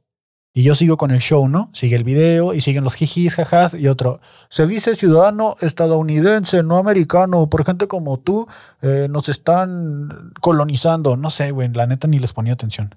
[0.54, 1.70] Y yo sigo con el show, ¿no?
[1.74, 4.20] Sigue el video y siguen los jijis, jajas y otro.
[4.50, 7.50] Se dice ciudadano estadounidense, no americano.
[7.50, 8.48] Por gente como tú
[8.82, 11.16] eh, nos están colonizando.
[11.16, 12.96] No sé, güey, la neta ni les ponía atención.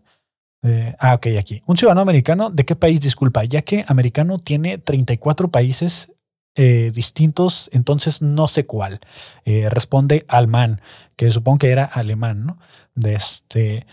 [0.63, 1.63] Eh, ah, ok, aquí.
[1.67, 3.01] Un ciudadano americano, ¿de qué país?
[3.01, 6.13] Disculpa, ya que americano tiene 34 países
[6.55, 9.01] eh, distintos, entonces no sé cuál.
[9.45, 10.81] responde Alman,
[11.17, 12.59] que supongo que era alemán, ¿no?
[12.95, 13.87] De este.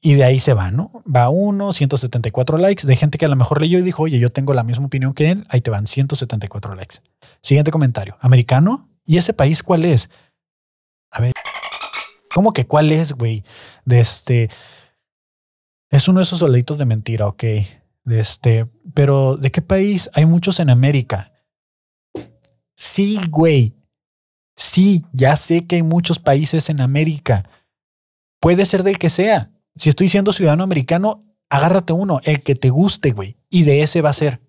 [0.00, 0.90] Y de ahí se va, ¿no?
[1.04, 4.30] Va uno, 174 likes de gente que a lo mejor leyó y dijo, oye, yo
[4.30, 5.44] tengo la misma opinión que él.
[5.48, 6.98] Ahí te van 174 likes.
[7.42, 8.16] Siguiente comentario.
[8.20, 8.88] ¿Americano?
[9.04, 10.08] ¿Y ese país cuál es?
[11.10, 11.32] A ver.
[12.32, 13.42] ¿Cómo que cuál es, güey?
[13.84, 14.50] De este.
[15.90, 17.42] Es uno de esos soldaditos de mentira, ok.
[18.04, 18.66] De este.
[18.94, 20.10] Pero, ¿de qué país?
[20.14, 21.32] Hay muchos en América.
[22.76, 23.74] Sí, güey.
[24.56, 27.48] Sí, ya sé que hay muchos países en América.
[28.40, 29.50] Puede ser del que sea.
[29.76, 33.36] Si estoy siendo ciudadano americano, agárrate uno, el que te guste, güey.
[33.50, 34.40] Y de ese va a ser.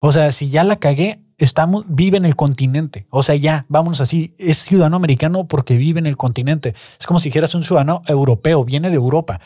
[0.00, 3.06] O sea, si ya la cagué, estamos, vive en el continente.
[3.10, 4.34] O sea, ya, vámonos así.
[4.38, 6.74] Es ciudadano americano porque vive en el continente.
[6.98, 9.40] Es como si dijeras un ciudadano europeo, viene de Europa.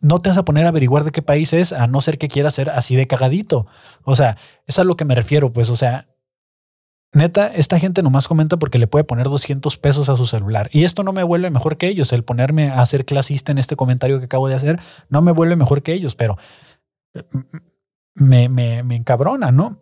[0.00, 2.28] No te vas a poner a averiguar de qué país es, a no ser que
[2.28, 3.66] quiera ser así de cagadito.
[4.04, 6.08] O sea, es a lo que me refiero, pues, o sea,
[7.14, 10.68] Neta, esta gente nomás comenta porque le puede poner 200 pesos a su celular.
[10.72, 12.12] Y esto no me vuelve mejor que ellos.
[12.12, 15.56] El ponerme a ser clasista en este comentario que acabo de hacer no me vuelve
[15.56, 16.36] mejor que ellos, pero
[18.14, 19.80] me, me, me encabrona, ¿no?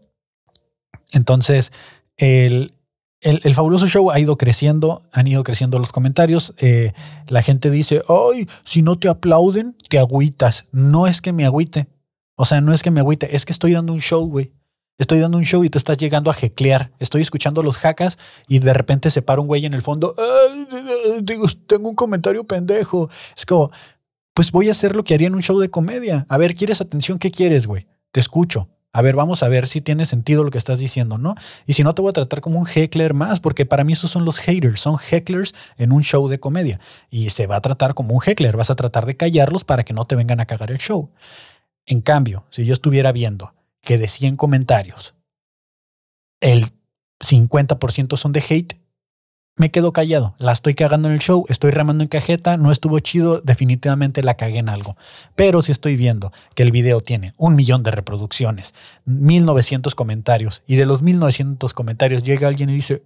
[1.13, 1.73] Entonces,
[2.17, 2.76] el,
[3.21, 6.55] el, fabuloso show ha ido creciendo, han ido creciendo los comentarios.
[6.59, 6.93] Eh,
[7.29, 10.67] la gente dice, ay, si no te aplauden, te agüitas.
[10.73, 11.89] No es que me agüite.
[12.37, 14.53] O sea, no es que me agüite, es que estoy dando un show, güey.
[14.99, 16.93] Estoy dando un show y te estás llegando a jeclear.
[16.99, 20.15] Estoy escuchando los jackas y de repente se para un güey en el fondo.
[21.23, 23.11] Digo, tengo un comentario pendejo.
[23.37, 23.71] Es como,
[24.33, 26.25] pues voy a hacer lo que haría en un show de comedia.
[26.29, 27.19] A ver, ¿quieres atención?
[27.19, 27.87] ¿Qué quieres, güey?
[28.11, 28.69] Te escucho.
[28.97, 31.35] A ver, vamos a ver si tiene sentido lo que estás diciendo, ¿no?
[31.67, 34.11] Y si no, te voy a tratar como un heckler más, porque para mí esos
[34.11, 36.81] son los haters, son hecklers en un show de comedia.
[37.11, 39.93] Y se va a tratar como un heckler, vas a tratar de callarlos para que
[39.93, 41.11] no te vengan a cagar el show.
[41.85, 45.15] En cambio, si yo estuviera viendo que de 100 comentarios,
[46.41, 46.65] el
[47.21, 48.81] 50% son de hate,
[49.59, 50.35] me quedo callado.
[50.39, 54.37] La estoy cagando en el show, estoy remando en cajeta, no estuvo chido, definitivamente la
[54.37, 54.97] cagué en algo.
[55.35, 58.75] Pero si estoy viendo que el video tiene un millón de reproducciones,
[59.07, 63.05] 1900 comentarios, y de los 1900 comentarios llega alguien y dice,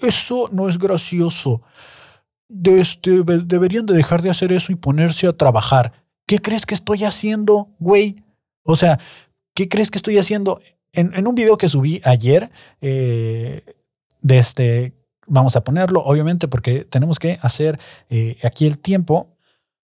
[0.00, 1.62] eso no es gracioso.
[2.48, 5.92] este, deberían de dejar de hacer eso y ponerse a trabajar.
[6.26, 8.24] ¿Qué crees que estoy haciendo, güey?
[8.64, 8.98] O sea,
[9.54, 10.60] ¿qué crees que estoy haciendo?
[10.92, 13.62] En, un video que subí ayer, eh,
[14.22, 14.99] de este,
[15.30, 19.28] vamos a ponerlo, obviamente, porque tenemos que hacer eh, aquí el tiempo.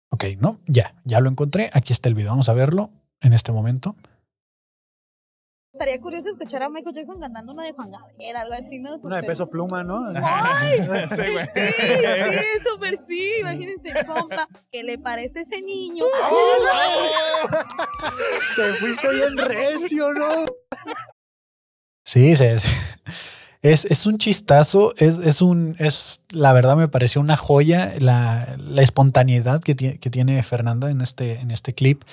[0.09, 0.59] Ok, ¿no?
[0.65, 1.69] Ya, ya lo encontré.
[1.73, 2.31] Aquí está el video.
[2.31, 2.89] Vamos a verlo
[3.21, 3.95] en este momento.
[5.73, 8.95] Estaría curioso escuchar a Michael Jackson cantando una de Juan Gabriel, algo así, ¿no?
[8.95, 10.05] Una de peso pluma, ¿no?
[10.23, 10.79] ¡Ay!
[10.79, 11.45] sí, güey.
[11.53, 13.33] Sí, sí, súper sí.
[13.41, 16.05] Imagínense, compa, ¿qué le parece ese niño?
[18.55, 20.45] Te fuiste bien recio, ¿no?
[22.05, 22.45] Sí, sí.
[23.65, 28.55] Es, es, un chistazo, es, es, un, es, la verdad me pareció una joya la,
[28.59, 32.03] la espontaneidad que tiene, que tiene Fernanda en este, en este clip.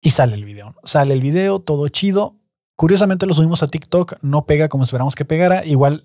[0.00, 0.76] Y sale el video.
[0.84, 2.36] Sale el video, todo chido.
[2.76, 5.66] Curiosamente lo subimos a TikTok, no pega como esperamos que pegara.
[5.66, 6.04] Igual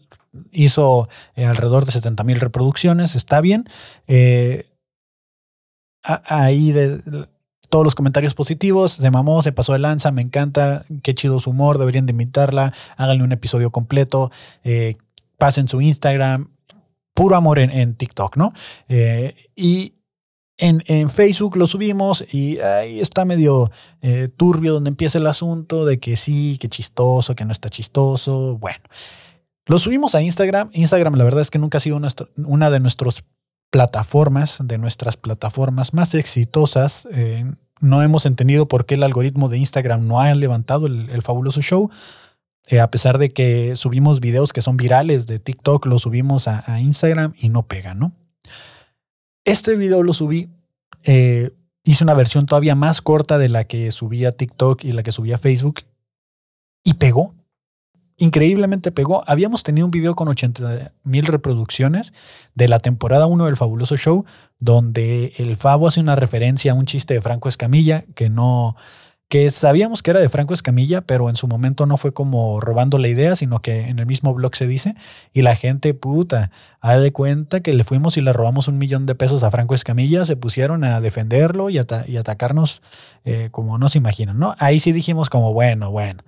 [0.51, 3.69] hizo eh, alrededor de 70 mil reproducciones, está bien.
[4.07, 4.65] Eh,
[6.01, 7.27] ahí de,
[7.73, 11.49] todos los comentarios positivos, se mamó, se pasó de lanza, me encanta, qué chido su
[11.49, 14.29] humor, deberían de invitarla, háganle un episodio completo,
[14.63, 14.97] eh,
[15.39, 16.51] pasen su Instagram,
[17.15, 18.53] puro amor en, en TikTok, ¿no?
[19.55, 19.95] y
[20.59, 23.71] en, Facebook lo subimos y ahí está medio
[24.03, 28.59] eh, turbio donde empieza el asunto de que sí, que chistoso, que no está chistoso.
[28.59, 28.83] Bueno,
[29.65, 30.69] lo subimos a Instagram.
[30.73, 31.99] Instagram la verdad es que nunca ha sido
[32.37, 33.23] una, de nuestras
[33.73, 37.07] plataformas, de nuestras plataformas más exitosas.
[37.11, 37.43] Eh,
[37.81, 41.89] no hemos entendido por qué el algoritmo de Instagram no ha levantado el, fabuloso show.
[42.67, 46.63] Eh, a pesar de que subimos videos que son virales de TikTok, lo subimos a,
[46.71, 48.13] a Instagram y no pega, ¿no?
[49.43, 50.49] Este video lo subí,
[51.03, 51.49] eh,
[51.83, 55.39] hice una versión todavía más corta de la que subía TikTok y la que subía
[55.39, 55.81] Facebook
[56.83, 57.33] y pegó.
[58.17, 59.23] Increíblemente pegó.
[59.27, 62.13] Habíamos tenido un video con 80 mil reproducciones
[62.53, 64.25] de la temporada 1 del Fabuloso Show,
[64.59, 68.75] donde el Fabo hace una referencia a un chiste de Franco Escamilla que no,
[69.33, 72.99] que sabíamos que era de Franco Escamilla, pero en su momento no fue como robando
[72.99, 74.93] la idea, sino que en el mismo blog se dice,
[75.33, 79.07] y la gente, puta, ha de cuenta que le fuimos y le robamos un millón
[79.07, 82.83] de pesos a Franco Escamilla, se pusieron a defenderlo y, atacarnos
[83.23, 84.53] eh, como no se imaginan, ¿no?
[84.59, 86.23] Ahí sí dijimos como, bueno, bueno.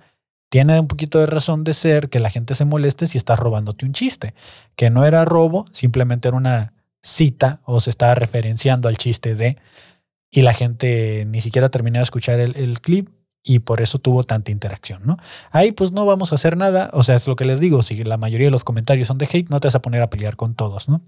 [0.56, 3.84] Tiene un poquito de razón de ser que la gente se moleste si estás robándote
[3.84, 4.32] un chiste,
[4.74, 9.58] que no era robo, simplemente era una cita o se estaba referenciando al chiste de
[10.30, 13.10] y la gente ni siquiera terminó de escuchar el, clip
[13.42, 15.18] y por eso tuvo tanta interacción, ¿no?
[15.50, 18.02] Ahí pues no vamos a hacer nada, o sea, es lo que les digo, si
[18.02, 20.36] la mayoría de los comentarios son de hate, no te vas a poner a pelear
[20.36, 21.02] con todos, ¿no?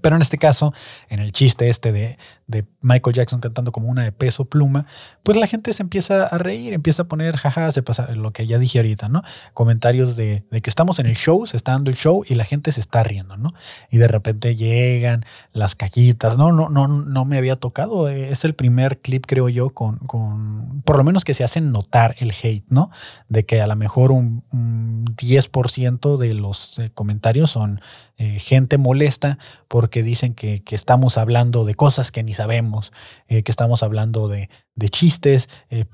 [0.00, 0.72] Pero en este caso,
[1.10, 4.86] en el chiste este de, de, Michael Jackson cantando como una de peso pluma,
[5.22, 8.46] pues la gente se empieza a reír, empieza a poner, jaja, se pasa lo que
[8.46, 9.22] ya dije ahorita, ¿no?
[9.54, 12.44] Comentarios de, de, que estamos en el show, se está dando el show y la
[12.44, 13.54] gente se está riendo, ¿no?
[13.90, 16.52] Y de repente llegan las caquitas, ¿no?
[16.52, 20.96] No, no, no me había tocado, es el primer clip, creo yo, con, con por
[20.96, 22.90] lo menos que se hacen notar el hate, ¿no?
[23.28, 27.80] De que a lo mejor un, un 10% de los eh, comentarios son
[28.18, 32.92] eh, gente molesta porque dicen que, estamos hablando de cosas que ni sabemos,
[33.28, 34.48] eh, que estamos hablando de,
[34.90, 35.84] chistes, eh,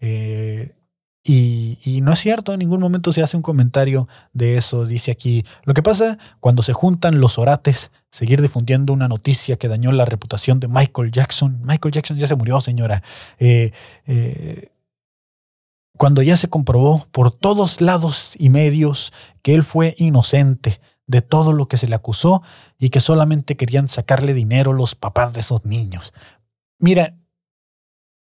[0.00, 0.72] eh,
[1.24, 4.86] y, no es cierto, en ningún momento se hace un comentario de eso.
[4.86, 9.68] Dice aquí, lo que pasa cuando se juntan los orates, seguir difundiendo una noticia que
[9.68, 11.60] dañó la reputación de Michael Jackson.
[11.64, 13.02] Michael Jackson ya se murió, señora.
[15.96, 21.52] cuando ya se comprobó por todos lados y medios que él fue inocente, de todo
[21.52, 22.42] lo que se le acusó
[22.78, 26.12] y que solamente querían sacarle dinero los papás de esos niños.
[26.78, 27.16] Mira,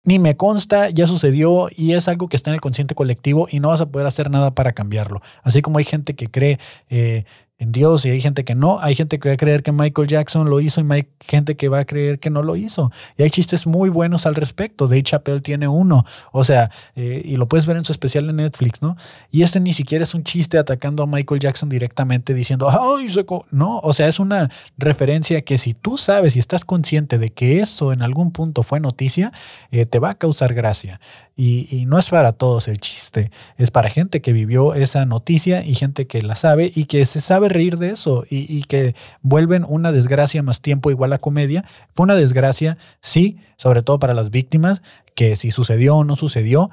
[0.05, 3.59] ni me consta, ya sucedió y es algo que está en el consciente colectivo y
[3.59, 5.21] no vas a poder hacer nada para cambiarlo.
[5.41, 6.59] Así como hay gente que cree
[6.89, 7.25] eh,
[7.57, 8.79] en Dios y hay gente que no.
[8.81, 11.69] Hay gente que va a creer que Michael Jackson lo hizo y hay gente que
[11.69, 12.91] va a creer que no lo hizo.
[13.17, 14.87] Y hay chistes muy buenos al respecto.
[14.87, 16.05] Dave Chappelle tiene uno.
[16.31, 18.97] O sea, eh, y lo puedes ver en su especial en Netflix, ¿no?
[19.31, 23.45] Y este ni siquiera es un chiste atacando a Michael Jackson directamente diciendo, ¡ay, seco!
[23.51, 27.61] No, o sea, es una referencia que si tú sabes y estás consciente de que
[27.61, 29.31] eso en algún punto fue noticia,
[29.71, 30.99] eh, te va a causar gracia.
[31.37, 35.75] Y, no es para todos el chiste, es para gente que vivió esa noticia y
[35.75, 39.91] gente que la sabe y que se sabe reír de eso y, que vuelven una
[39.91, 41.65] desgracia más tiempo igual a comedia.
[41.93, 44.81] Fue una desgracia, sí, sobre todo para las víctimas,
[45.13, 46.69] que si sucedió o no sucedió,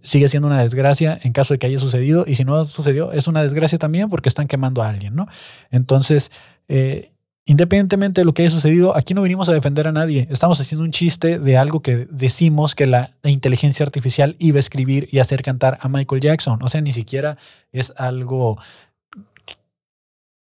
[0.00, 3.26] sigue siendo una desgracia en caso de que haya sucedido y si no sucedió, es
[3.26, 5.26] una desgracia también porque están quemando a alguien, ¿no?
[5.72, 6.30] Entonces,
[6.68, 7.10] eh,
[7.46, 10.26] Independientemente de lo que haya sucedido, aquí no venimos a defender a nadie.
[10.30, 15.08] Estamos haciendo un chiste de algo que decimos que la inteligencia artificial iba a escribir
[15.12, 16.62] y hacer cantar a Michael Jackson.
[16.62, 17.36] O sea, ni siquiera
[17.70, 18.56] es algo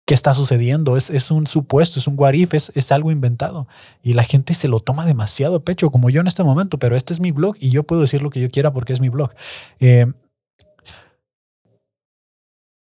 [0.09, 0.97] que está sucediendo.
[0.97, 3.69] Es, es un supuesto, es un what es, algo inventado.
[4.03, 6.79] Y la gente se lo toma demasiado pecho, como yo en este momento.
[6.79, 9.01] Pero este es mi blog y yo puedo decir lo que yo quiera porque es
[9.01, 9.31] mi blog.
[9.79, 10.11] Eh,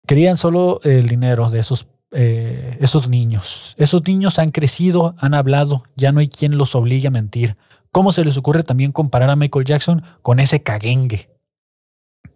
[0.08, 3.76] querían solo el dinero de esos eh, esos niños.
[3.78, 7.58] Esos niños han crecido, han hablado, ya no hay quien los obligue a mentir.
[7.92, 11.30] ¿Cómo se les ocurre también comparar a Michael Jackson con ese caguengue?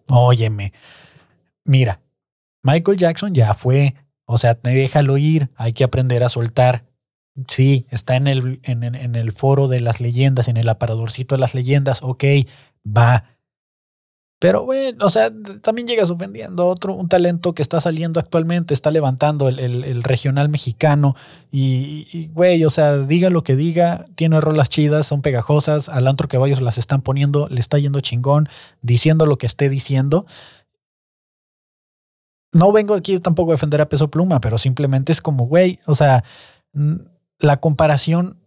[0.07, 0.73] Óyeme,
[1.65, 2.01] mira,
[2.63, 6.85] Michael Jackson ya fue, o sea, déjalo ir, hay que aprender a soltar.
[7.47, 11.39] Sí, está en el, en, en el foro de las leyendas, en el aparadorcito de
[11.39, 12.23] las leyendas, ok,
[12.85, 13.37] va,
[14.41, 18.89] pero, bueno, o sea, también llegas ofendiendo otro, un talento que está saliendo actualmente, está
[18.89, 21.15] levantando el, regional mexicano.
[21.51, 25.89] Y, güey, o sea, diga lo que diga, tiene rolas chidas, son pegajosas.
[25.89, 28.49] Al antro que vayas las están poniendo, le está yendo chingón,
[28.81, 30.25] diciendo lo que esté diciendo.
[32.51, 35.93] No vengo aquí tampoco a defender a peso pluma, pero simplemente es como, güey, o
[35.93, 36.23] sea,
[37.37, 38.40] la comparación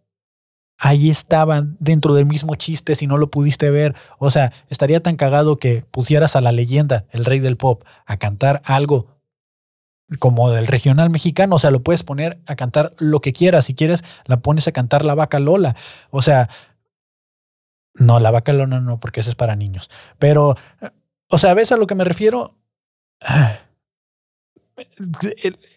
[0.79, 3.95] ahí estaban dentro del mismo chiste si no lo pudiste ver.
[4.19, 8.17] O sea, estaría tan cagado que pusieras a la leyenda, el rey del pop, a
[8.17, 9.09] cantar algo
[10.19, 11.57] como del regional mexicano.
[11.57, 13.67] O sea, lo puedes poner a cantar lo que quieras.
[13.67, 15.77] Si quieres, la pones a cantar la vaca Lola.
[16.11, 16.49] O sea,
[17.95, 19.91] no, la vaca Lola no, porque eso es para niños.
[20.19, 20.57] Pero,
[21.29, 22.57] o sea, ¿ves a lo que me refiero?
[24.77, 25.29] Ah,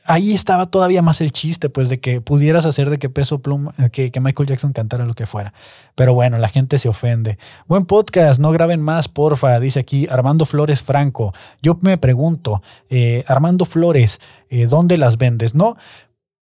[0.06, 3.74] ahí estaba todavía más el chiste, pues, de que pudieras hacer de que peso pluma,
[3.92, 5.54] que, que, Michael Jackson cantara lo que fuera.
[5.96, 7.38] Pero bueno, la gente se ofende.
[7.68, 11.34] Buen podcast, no graben más, porfa, dice aquí Armando Flores Franco.
[11.62, 15.54] Yo me pregunto, eh, Armando Flores, eh, ¿dónde las vendes?
[15.54, 15.78] No,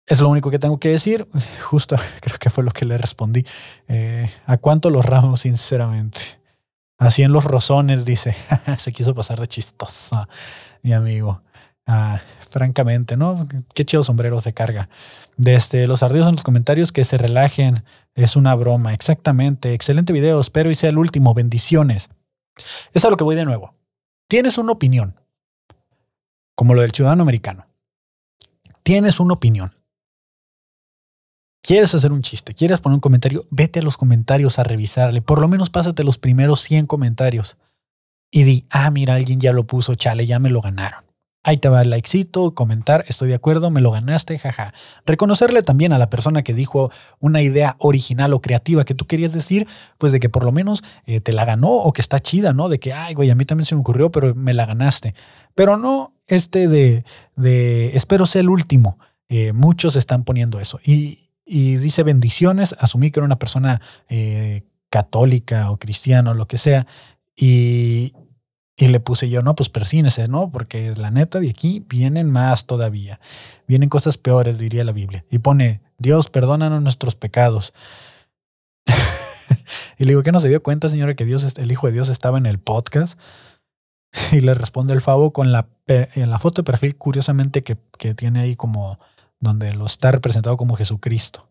[0.09, 1.27] es lo único que tengo que decir.
[1.69, 3.45] Justo creo que fue lo que le respondí.
[3.88, 6.19] Eh, ¿A cuánto los ramos, sinceramente?
[6.97, 8.35] Así en los rozones, dice.
[8.77, 10.27] se quiso pasar de chistoso,
[10.81, 11.43] mi amigo.
[11.85, 13.47] Ah, francamente, ¿no?
[13.73, 14.89] Qué chido sombreros de carga.
[15.38, 17.83] Desde este, los ardidos en los comentarios que se relajen.
[18.15, 19.73] Es una broma, exactamente.
[19.73, 21.33] Excelente video, espero y sea el último.
[21.33, 22.09] Bendiciones.
[22.93, 23.73] Es a lo que voy de nuevo.
[24.27, 25.19] Tienes una opinión,
[26.55, 27.65] como lo del ciudadano americano.
[28.83, 29.71] Tienes una opinión.
[31.62, 32.53] ¿Quieres hacer un chiste?
[32.53, 33.45] ¿Quieres poner un comentario?
[33.51, 35.21] Vete a los comentarios a revisarle.
[35.21, 37.57] Por lo menos pásate los primeros 100 comentarios.
[38.31, 41.09] Y di, ah, mira, alguien ya lo puso, chale, ya me lo ganaron.
[41.49, 44.71] Ahí te va el likecito, comentar, estoy de acuerdo, me lo ganaste, jaja.
[45.03, 49.33] Reconocerle también a la persona que dijo una idea original o creativa que tú querías
[49.33, 49.65] decir,
[49.97, 52.69] pues de que por lo menos eh, te la ganó o que está chida, ¿no?
[52.69, 55.15] De que, ay, güey, a mí también se me ocurrió, pero me la ganaste.
[55.55, 57.03] Pero no este de,
[57.35, 58.99] de espero ser el último.
[59.27, 60.79] Eh, muchos están poniendo eso.
[60.85, 66.59] Y, dice bendiciones, asumí que era una persona eh, católica o cristiana o lo que
[66.59, 66.85] sea.
[67.35, 68.13] Y,
[68.80, 70.52] y le puse yo, no, pues persínese, ¿no?
[70.52, 73.20] Porque la neta de aquí vienen más todavía.
[73.68, 75.26] Vienen cosas peores, diría la Biblia.
[75.30, 77.74] Y pone, Dios, perdónanos nuestros pecados.
[79.98, 82.08] y le digo, ¿qué no se dio cuenta, señora, que Dios, el Hijo de Dios
[82.08, 83.20] estaba en el podcast?
[84.32, 88.13] y le responde el Favo con la, en la foto de perfil, curiosamente, que, que
[88.13, 88.98] tiene ahí como
[89.42, 91.50] donde lo está representado como Jesucristo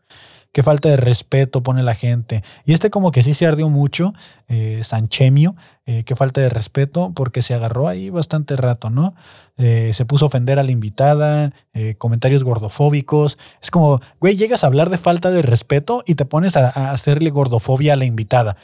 [0.53, 2.43] qué falta de respeto pone la gente.
[2.65, 4.13] Y este como que sí se ardió mucho,
[4.49, 5.57] eh, Sanchemio,
[5.87, 9.15] eh, qué falta de respeto, porque se agarró ahí bastante rato, ¿no?
[9.57, 13.39] Eh, se puso a ofender a la invitada, eh, comentarios gordofóbicos.
[13.63, 16.93] Es como, güey, llegas a hablar de falta de respeto y te pones a, a
[16.93, 18.57] hacerle gordofobia a la invitada.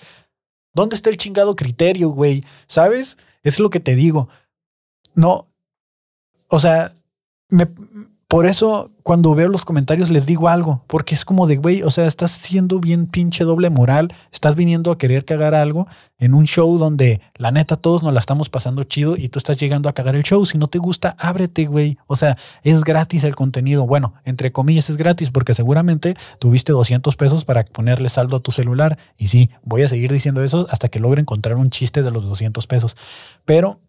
[0.72, 2.44] ¿Dónde está el chingado criterio, güey?
[2.66, 3.16] ¿Sabes?
[3.42, 4.28] Es lo que te digo.
[5.14, 5.48] No,
[6.48, 6.92] o sea,
[7.50, 7.68] me,
[8.28, 11.90] por eso, cuando veo los comentarios, les digo algo, porque es como de, güey, o
[11.90, 15.86] sea, estás siendo bien pinche doble moral, estás viniendo a querer cagar algo
[16.18, 19.58] en un show donde la neta todos nos la estamos pasando chido y tú estás
[19.58, 20.44] llegando a cagar el show.
[20.46, 21.98] Si no te gusta, ábrete, güey.
[22.06, 23.86] O sea, es gratis el contenido.
[23.86, 28.52] Bueno, entre comillas es gratis porque seguramente tuviste 200 pesos para ponerle saldo a tu
[28.52, 28.98] celular.
[29.18, 32.24] Y sí, voy a seguir diciendo eso hasta que logre encontrar un chiste de los
[32.24, 32.96] 200 pesos.
[33.44, 33.80] Pero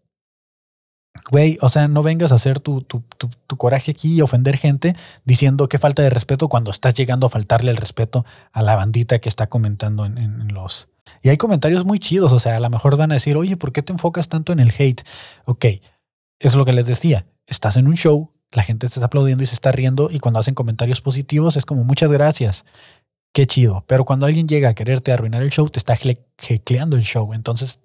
[1.30, 4.94] Güey, o sea, no vengas a hacer tu, tu, tu, coraje aquí y ofender gente
[5.24, 9.18] diciendo que falta de respeto cuando estás llegando a faltarle el respeto a la bandita
[9.18, 10.88] que está comentando en, en, los...
[11.22, 13.72] Y hay comentarios muy chidos, o sea, a lo mejor van a decir, oye, ¿por
[13.72, 15.02] qué te enfocas tanto en el hate?
[15.44, 15.66] Ok,
[16.38, 19.46] es lo que les decía, estás en un show, la gente te está aplaudiendo y
[19.46, 22.64] se está riendo y cuando hacen comentarios positivos es como muchas gracias,
[23.32, 25.98] qué chido, pero cuando alguien llega a quererte arruinar el show, te está
[26.48, 27.80] hecleando el show, entonces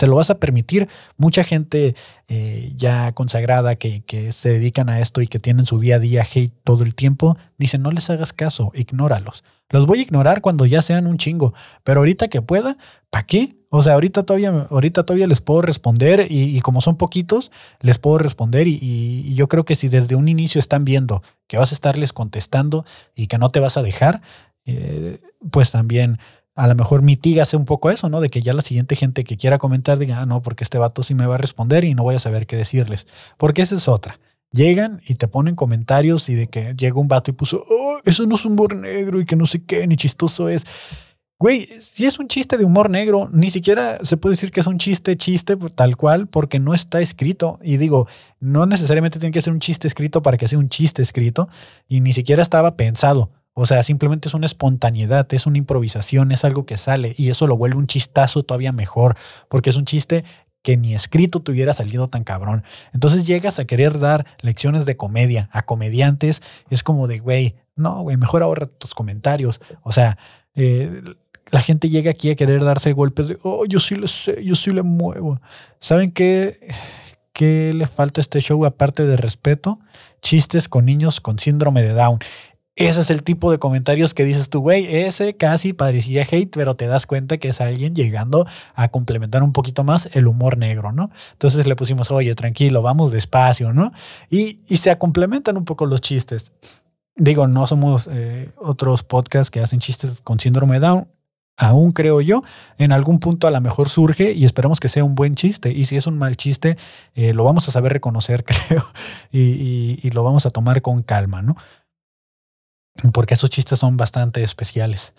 [0.00, 0.88] te lo vas a permitir.
[1.18, 1.94] Mucha gente
[2.26, 5.98] eh, ya consagrada que, que, se dedican a esto y que tienen su día a
[5.98, 9.44] día hate todo el tiempo, dicen no les hagas caso, ignóralos.
[9.68, 11.52] Los voy a ignorar cuando ya sean un chingo,
[11.84, 12.78] pero ahorita que pueda,
[13.10, 13.58] ¿para qué?
[13.68, 18.16] O sea, ahorita todavía, ahorita todavía les puedo responder y, como son poquitos, les puedo
[18.16, 22.14] responder y, yo creo que si desde un inicio están viendo que vas a estarles
[22.14, 24.22] contestando y que no te vas a dejar,
[24.64, 25.18] eh,
[25.50, 26.18] pues también
[26.56, 28.20] a lo mejor mitigase un poco eso, ¿no?
[28.20, 31.02] De que ya la siguiente gente que quiera comentar diga, ah, no, porque este vato
[31.02, 33.06] sí me va a responder y no voy a saber qué decirles.
[33.36, 34.18] Porque esa es otra.
[34.52, 38.26] Llegan y te ponen comentarios y de que llega un vato y puso, oh, eso
[38.26, 40.64] no es humor negro y que no sé qué, ni chistoso es.
[41.38, 44.66] Güey, si es un chiste de humor negro, ni siquiera se puede decir que es
[44.66, 47.58] un chiste, chiste tal cual, porque no está escrito.
[47.62, 48.08] Y digo,
[48.40, 51.48] no necesariamente tiene que ser un chiste escrito para que sea un chiste escrito,
[51.88, 53.30] y ni siquiera estaba pensado.
[53.54, 57.46] O sea, simplemente es una espontaneidad, es una improvisación, es algo que sale y eso
[57.46, 59.16] lo vuelve un chistazo todavía mejor,
[59.48, 60.24] porque es un chiste
[60.62, 62.64] que ni escrito te hubiera salido tan cabrón.
[62.92, 68.02] Entonces llegas a querer dar lecciones de comedia a comediantes, es como de, güey, no,
[68.02, 69.60] güey, mejor ahorra tus comentarios.
[69.82, 70.18] O sea,
[70.54, 71.02] eh,
[71.50, 74.54] la gente llega aquí a querer darse golpes de, oh, yo sí le sé, yo
[74.54, 75.40] sí le muevo.
[75.78, 76.56] ¿Saben qué?
[77.32, 79.80] ¿Qué le falta a este show aparte de respeto?
[80.20, 82.18] Chistes con niños con síndrome de Down.
[82.80, 86.76] Ese es el tipo de comentarios que dices tú, güey, ese casi parecía hate, pero
[86.76, 90.90] te das cuenta que es alguien llegando a complementar un poquito más el humor negro,
[90.90, 91.10] ¿no?
[91.32, 93.92] Entonces le pusimos, oye, tranquilo, vamos despacio, ¿no?
[94.30, 96.52] Y, y se complementan un poco los chistes.
[97.16, 101.06] Digo, no somos eh, otros podcasts que hacen chistes con síndrome Down.
[101.58, 102.42] Aún creo yo,
[102.78, 105.70] en algún punto a lo mejor surge y esperamos que sea un buen chiste.
[105.70, 106.78] Y si es un mal chiste,
[107.14, 108.86] eh, lo vamos a saber reconocer, creo,
[109.30, 111.56] y, y lo vamos a tomar con calma, ¿no?
[113.12, 115.14] Porque esos chistes son bastante especiales.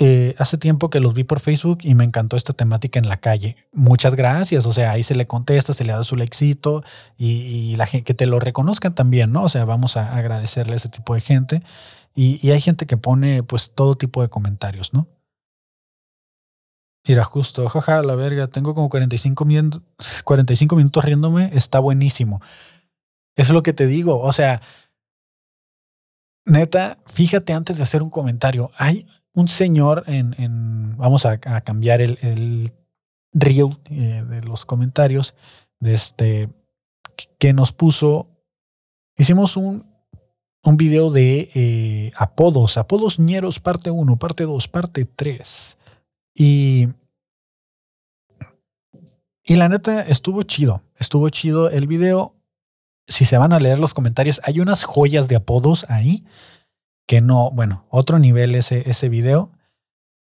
[0.00, 3.18] Eh, hace tiempo que los vi por Facebook y me encantó esta temática en la
[3.18, 3.56] calle.
[3.72, 4.66] Muchas gracias.
[4.66, 6.82] O sea, ahí se le contesta, se le da su likecito
[7.16, 9.44] y, la gente que te lo reconozcan también, ¿no?
[9.44, 11.62] O sea, vamos a agradecerle a ese tipo de gente.
[12.14, 15.06] Y, hay gente que pone pues todo tipo de comentarios, ¿no?
[17.06, 19.44] Mira, justo, jaja, la verga, tengo como 45,
[20.24, 22.40] 45 minutos riéndome, está buenísimo.
[23.36, 24.62] Es lo que te digo, o sea,
[26.44, 28.70] neta, fíjate antes de hacer un comentario.
[28.76, 32.72] Hay un señor en, en vamos a, cambiar el,
[33.32, 35.34] reel eh, de los comentarios
[35.80, 36.48] de este
[37.38, 38.30] que nos puso.
[39.16, 39.84] Hicimos un,
[40.64, 45.78] un video de eh, apodos, apodos ñeros, parte 1, parte 2, parte 3.
[46.34, 46.88] Y,
[49.44, 52.33] y la neta estuvo chido, estuvo chido el video.
[53.06, 56.24] Si se van a leer los comentarios, hay unas joyas de apodos ahí
[57.06, 59.52] que no, bueno, otro nivel ese, ese video.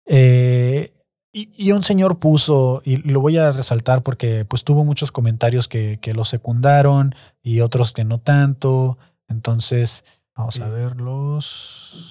[0.05, 0.93] Eh,
[1.33, 5.97] y, un señor puso, y lo voy a resaltar porque pues tuvo muchos comentarios que,
[6.01, 8.97] que lo secundaron y otros que no tanto.
[9.29, 10.03] Entonces,
[10.35, 12.01] vamos a verlos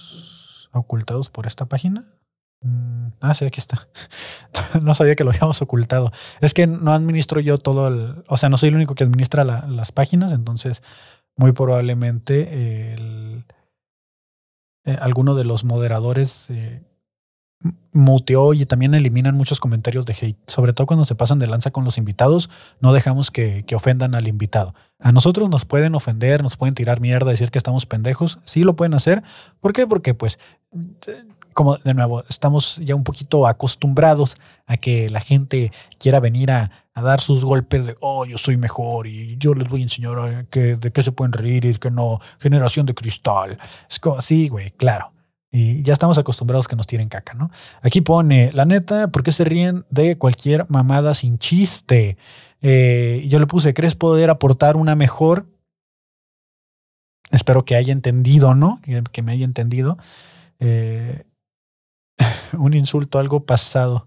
[0.72, 2.19] ocultados por esta página.
[2.62, 3.88] Mm, ah, sí, aquí está.
[4.82, 6.12] no sabía que lo habíamos ocultado.
[6.40, 9.44] Es que no administro yo todo el, o sea, no soy el único que administra
[9.44, 10.82] las páginas, entonces
[11.36, 12.48] muy probablemente
[14.84, 16.82] eh, alguno de los moderadores eh,
[17.92, 21.70] muteó y también eliminan muchos comentarios de hate, sobre todo cuando se pasan de lanza
[21.70, 22.50] con los invitados,
[22.80, 24.74] no dejamos que, que, ofendan al invitado.
[24.98, 28.76] A nosotros nos pueden ofender, nos pueden tirar mierda, decir que estamos pendejos, sí lo
[28.76, 29.22] pueden hacer.
[29.61, 29.86] ¿Por qué?
[29.86, 30.38] Porque pues,
[31.61, 36.70] como de nuevo, estamos ya un poquito acostumbrados a que la gente quiera venir a,
[36.94, 40.76] dar sus golpes de, oh, yo soy mejor y yo les voy a enseñar que,
[40.76, 43.58] de qué se pueden reír y que no, generación de cristal.
[43.90, 45.12] Es como, sí, güey, claro
[45.50, 47.50] y ya estamos acostumbrados que nos tiren caca, ¿no?
[47.82, 52.16] Aquí pone, la neta, ¿por qué se ríen de cualquier mamada sin chiste?
[52.62, 55.46] Eh, yo le puse, ¿crees poder aportar una mejor?
[57.30, 58.80] Espero que haya entendido, ¿no?
[59.12, 59.98] Que, me haya entendido.
[60.58, 61.24] Eh,
[62.59, 64.07] un insulto, algo pasado.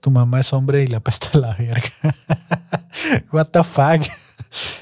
[0.00, 1.92] Tu mamá es hombre y la apesta la verga.
[3.32, 4.02] What the fuck?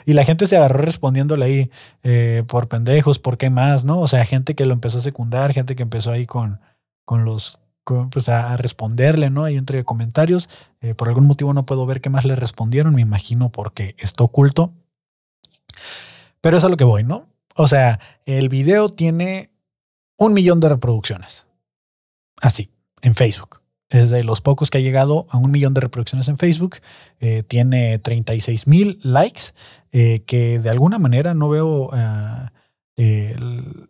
[0.05, 1.71] y la gente se agarró respondiéndole ahí
[2.03, 4.01] eh, por pendejos, por qué más, ¿no?
[4.01, 6.61] O sea, gente que lo empezó a secundar, gente que empezó ahí con,
[7.05, 7.59] con los,
[8.11, 9.45] pues a, responderle, ¿no?
[9.45, 10.49] Ahí entre comentarios.
[10.81, 14.25] Eh, por algún motivo no puedo ver qué más le respondieron, me imagino porque está
[14.25, 14.73] oculto.
[16.41, 17.27] Pero es a lo que voy, ¿no?
[17.55, 19.51] O sea, el video tiene
[20.19, 21.47] un millón de reproducciones.
[22.41, 22.71] Así,
[23.07, 26.39] en Facebook es de los pocos que ha llegado a un millón de reproducciones en
[26.39, 26.79] Facebook.
[27.21, 29.53] Eh, tiene 36 mil likes,
[29.93, 32.53] eh, que de alguna manera no veo ah,
[32.97, 33.89] el,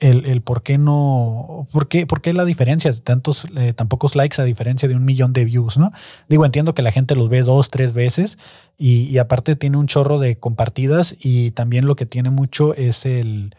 [0.00, 4.16] el, por qué no, por qué, por qué la diferencia de tantos, eh, tan pocos
[4.16, 5.92] likes a diferencia de un millón de views, ¿no?
[6.28, 8.36] Digo, entiendo que la gente los ve dos, tres veces
[8.76, 13.54] y aparte tiene un chorro de compartidas y también lo que tiene mucho es el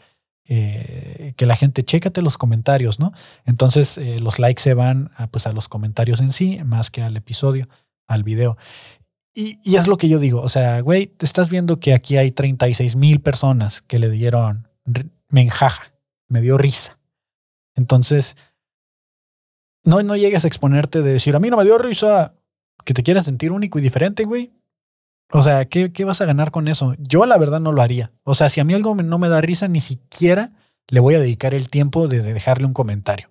[0.47, 3.13] eh, que la gente chécate los comentarios, ¿no?
[3.45, 7.01] Entonces eh, los likes se van a, pues, a los comentarios en sí, más que
[7.01, 7.67] al episodio,
[8.07, 8.57] al video.
[9.33, 12.17] Y, y es lo que yo digo, o sea, güey, te estás viendo que aquí
[12.17, 14.67] hay 36 mil personas que le dieron
[15.29, 15.93] menjaja,
[16.29, 16.99] me dio risa.
[17.75, 18.37] Entonces,
[19.83, 22.33] no, no llegues a exponerte de decir, a mí no me dio risa,
[22.85, 24.51] que te quieras sentir único y diferente, güey.
[25.31, 26.93] O sea, ¿qué, ¿qué, vas a ganar con eso?
[26.99, 28.11] Yo la verdad no lo haría.
[28.23, 30.51] O sea, si a mí algo no me da risa, ni siquiera
[30.87, 33.29] le voy a dedicar el tiempo de, dejarle un comentario.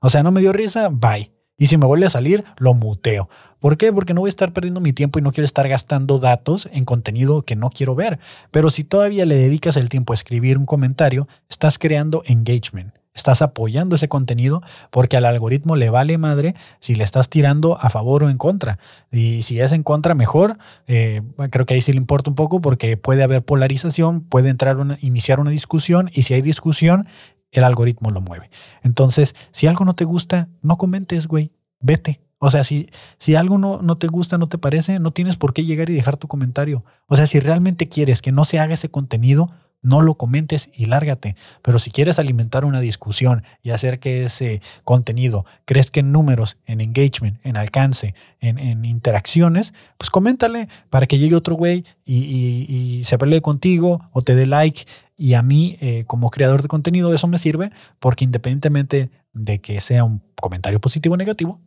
[0.00, 1.32] O sea, no me dio risa, bye.
[1.56, 3.28] Y si me vuelve a salir, lo muteo.
[3.58, 3.92] ¿Por qué?
[3.92, 6.86] Porque no voy a estar perdiendo mi tiempo y no quiero estar gastando datos en
[6.86, 8.18] contenido que no quiero ver.
[8.50, 13.42] Pero si todavía le dedicas el tiempo a escribir un comentario, estás creando engagement estás
[13.42, 18.24] apoyando ese contenido porque al algoritmo le vale madre si le estás tirando a favor
[18.24, 18.78] o en contra.
[19.10, 20.58] Y si es en contra, mejor.
[20.86, 24.78] Eh, creo que ahí sí le importa un poco porque puede haber polarización, puede entrar
[24.78, 27.06] una, iniciar una discusión y si hay discusión,
[27.52, 28.50] el algoritmo lo mueve.
[28.82, 32.20] Entonces, si algo no te gusta, no comentes, güey, vete.
[32.38, 32.88] O sea, si,
[33.18, 35.94] si algo no, no te gusta, no te parece, no tienes por qué llegar y
[35.94, 36.84] dejar tu comentario.
[37.06, 39.50] O sea, si realmente quieres que no se haga ese contenido,
[39.82, 41.36] no lo comentes y lárgate.
[41.62, 46.80] Pero si quieres alimentar una discusión y hacer que ese contenido crezca en números, en
[46.80, 53.40] engagement, en alcance, en, interacciones, pues coméntale para que llegue otro güey y, se pelee
[53.40, 54.84] contigo o te dé like.
[55.16, 59.80] Y a mí, eh, como creador de contenido, eso me sirve porque independientemente de que
[59.80, 61.60] sea un comentario positivo o negativo,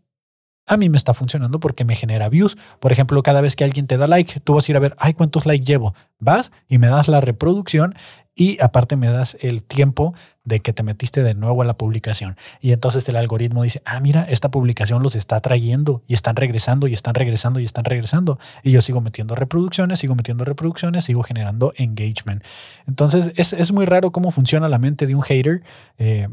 [0.66, 2.58] a mí me está funcionando porque me genera views.
[2.80, 4.96] Por ejemplo, cada vez que alguien te da like, tú vas a ir a ver,
[4.98, 5.94] ay, ¿cuántos likes llevo?
[6.20, 7.94] Vas y me das la reproducción
[8.36, 12.36] y aparte me das el tiempo de que te metiste de nuevo a la publicación.
[12.60, 16.88] Y entonces el algoritmo dice, ah, mira, esta publicación los está trayendo y están regresando
[16.88, 18.40] y están regresando y están regresando.
[18.64, 22.44] Y yo sigo metiendo reproducciones, sigo metiendo reproducciones, sigo generando engagement.
[22.88, 25.62] Entonces es, muy raro cómo funciona la mente de un hater.
[25.98, 26.28] Eh,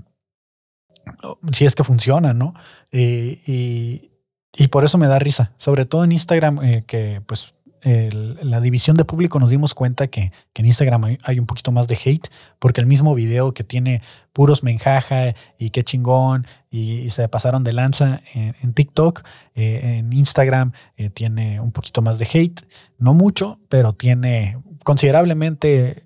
[1.52, 2.54] si es que funciona, ¿no?
[2.92, 4.09] Eh, y,
[4.56, 8.96] y por eso me da risa, sobre todo en Instagram, eh, que pues la división
[8.96, 12.28] de público nos dimos cuenta que, en Instagram hay, un poquito más de hate,
[12.58, 14.02] porque el mismo video que tiene
[14.34, 19.22] puros menjaja y qué chingón y, se pasaron de lanza en, TikTok,
[19.54, 22.60] eh, en Instagram eh, tiene un poquito más de hate,
[22.98, 26.04] no mucho, pero tiene considerablemente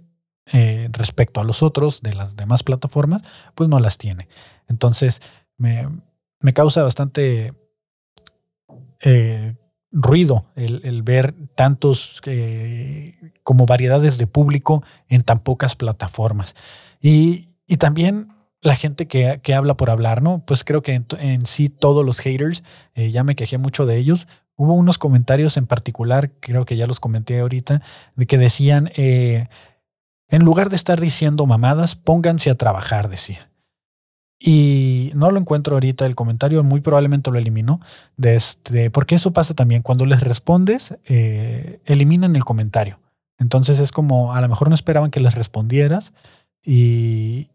[0.92, 3.22] respecto a los otros de las demás plataformas,
[3.54, 4.28] pues no las tiene.
[4.68, 5.22] Entonces,
[5.56, 5.88] me,
[6.40, 7.54] me causa bastante
[9.94, 16.54] ruido el, ver tantos eh, como variedades de público en tan pocas plataformas.
[17.00, 17.48] Y,
[17.78, 18.28] también
[18.60, 20.44] la gente que, habla por hablar, ¿no?
[20.46, 22.62] Pues creo que en, sí todos los haters,
[22.94, 24.26] eh, ya me quejé mucho de ellos.
[24.56, 27.82] Hubo unos comentarios en particular, creo que ya los comenté ahorita,
[28.14, 29.48] de que decían, eh,
[30.28, 33.50] en lugar de estar diciendo mamadas, pónganse a trabajar, decía.
[34.38, 37.80] Y no lo encuentro ahorita el comentario, muy probablemente lo eliminó.
[38.16, 39.82] De este, porque eso pasa también.
[39.82, 43.00] Cuando les respondes, eh, eliminan el comentario.
[43.38, 46.12] Entonces es como, a lo mejor no esperaban que les respondieras
[46.62, 47.48] y,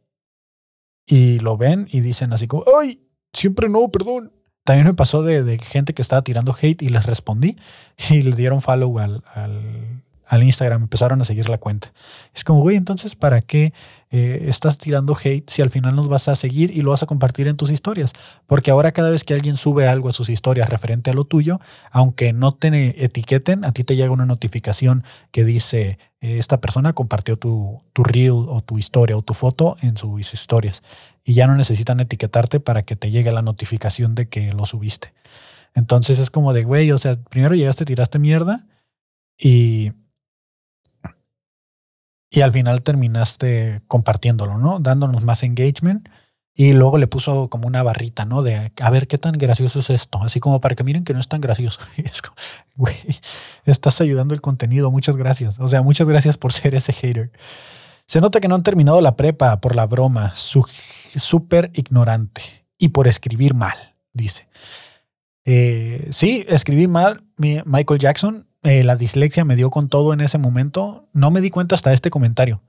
[1.06, 3.02] y lo ven y dicen así como, ¡ay!
[3.34, 4.32] Siempre no, perdón.
[4.64, 7.58] También me pasó de, de gente que estaba tirando hate y les respondí
[8.10, 11.92] y le dieron follow al, al, al Instagram, empezaron a seguir la cuenta.
[12.36, 13.74] Es como, güey, entonces, ¿para qué
[14.12, 17.08] eh, estás tirando hate si al final nos vas a seguir y lo vas a
[17.08, 18.14] compartir en tus historias?
[18.46, 21.60] Porque ahora cada vez que alguien sube algo a sus historias referente a lo tuyo,
[21.92, 26.94] aunque no te etiqueten, a ti te llega una notificación que dice, eh, esta persona
[26.94, 30.84] compartió tu, tu reel o tu historia o tu foto en sus historias.
[31.24, 35.12] Y ya no necesitan etiquetarte para que te llegue la notificación de que lo subiste.
[35.74, 38.68] Entonces es como de, güey, o sea, primero llegaste, tiraste mierda
[39.38, 39.94] y
[42.30, 44.80] y al final terminaste compartiéndolo, ¿no?
[44.80, 46.10] Dándonos más engagement.
[46.54, 48.42] Y luego le puso como una barrita, ¿no?
[48.42, 50.22] De a ver qué tan gracioso es esto.
[50.22, 51.80] Así como para que miren que no es tan gracioso.
[51.98, 52.36] es como,
[52.76, 52.98] güey,
[53.66, 54.92] estás ayudando el contenido.
[54.92, 55.60] Muchas gracias.
[55.60, 57.32] O sea, muchas gracias por ser ese hater.
[58.08, 60.34] Se nota que no han terminado la prepa por la broma.
[60.36, 62.66] Súper ignorante.
[62.78, 63.78] Y por escribir mal,
[64.14, 64.48] dice.
[65.46, 67.24] Eh, sí, escribí mal.
[67.38, 71.03] Michael Jackson eh, la dislexia me dio con todo en ese momento.
[71.14, 72.62] No me di cuenta hasta este comentario.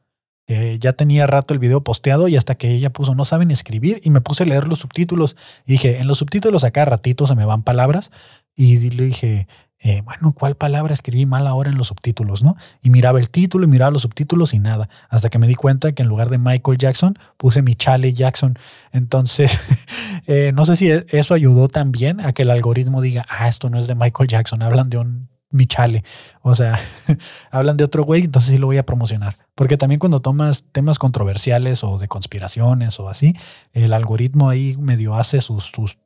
[0.46, 4.00] Eh, ya tenía rato el video posteado y hasta que ella puso no saben escribir
[4.02, 5.36] y me puse a leer los subtítulos.
[5.66, 8.10] Y dije, en los subtítulos acá ratito se me van palabras.
[8.56, 12.42] Y le dije, eh, bueno, ¿cuál palabra escribí mal ahora en los subtítulos?
[12.42, 12.56] ¿no?
[12.82, 14.88] Y miraba el título y miraba los subtítulos y nada.
[15.08, 18.58] Hasta que me di cuenta que en lugar de Michael Jackson puse mi Jackson.
[18.92, 19.52] Entonces,
[20.54, 23.78] no sé si e-, eso ayudó también a que el algoritmo diga, ah, esto no
[23.78, 26.04] es de Michael Jackson, hablan de un mi chale.
[26.42, 26.80] O sea,
[27.50, 29.36] hablan de otro güey, entonces sí lo voy a promocionar.
[29.54, 33.34] Porque también cuando tomas temas controversiales o de conspiraciones o así,
[33.72, 35.98] el algoritmo ahí medio hace sus, sus,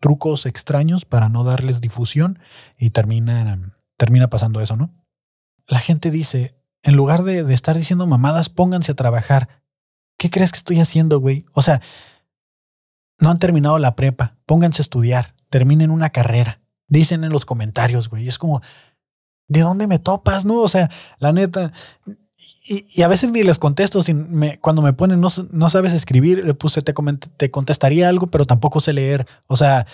[0.00, 2.38] trucos extraños para no darles difusión
[2.76, 4.90] y termina, termina pasando eso, ¿no?
[5.66, 9.62] La gente dice, en lugar de, de estar diciendo mamadas, pónganse a trabajar.
[10.18, 11.46] ¿Qué crees que estoy haciendo, güey?
[11.52, 11.80] O sea,
[13.20, 16.60] no han terminado la prepa, pónganse a estudiar, terminen una carrera.
[16.88, 18.26] Dicen en los comentarios, güey.
[18.26, 18.60] Es como,
[19.50, 20.46] ¿de dónde me topas?
[20.46, 20.88] No, o sea,
[21.18, 21.72] la neta.
[22.64, 24.00] Y, a veces ni les contesto.
[24.60, 26.94] cuando me ponen, no, sabes escribir, le puse, te,
[27.36, 29.26] te contestaría algo, pero tampoco sé leer.
[29.48, 29.86] O sea,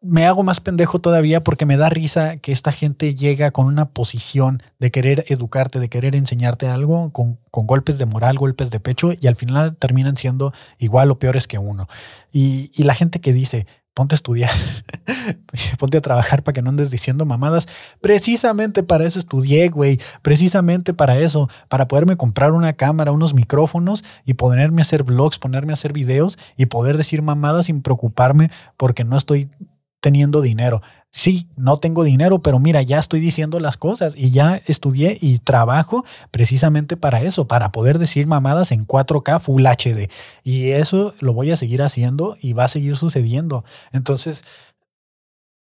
[0.00, 3.90] me hago más pendejo todavía porque me da risa que esta gente llega con una
[3.90, 9.10] posición de querer educarte, de querer enseñarte algo, con, golpes de moral, golpes de pecho,
[9.12, 11.88] y al final terminan siendo igual o peores que uno.
[12.32, 14.50] Y la gente que dice, ponte a estudiar,
[15.78, 17.66] ponte a trabajar para que no andes diciendo mamadas.
[18.00, 20.00] Precisamente para eso estudié, güey.
[20.22, 25.38] Precisamente para eso, para poderme comprar una cámara, unos micrófonos y ponerme a hacer vlogs,
[25.38, 29.50] ponerme a hacer videos y poder decir mamadas sin preocuparme porque no estoy
[30.00, 30.82] teniendo dinero
[31.12, 35.38] sí, no tengo dinero, pero mira, ya estoy diciendo las cosas y ya estudié y
[35.38, 40.10] trabajo precisamente para eso, para poder decir mamadas en 4K Full HD.
[40.42, 43.64] Y eso lo voy a seguir haciendo y va a seguir sucediendo.
[43.92, 44.42] Entonces,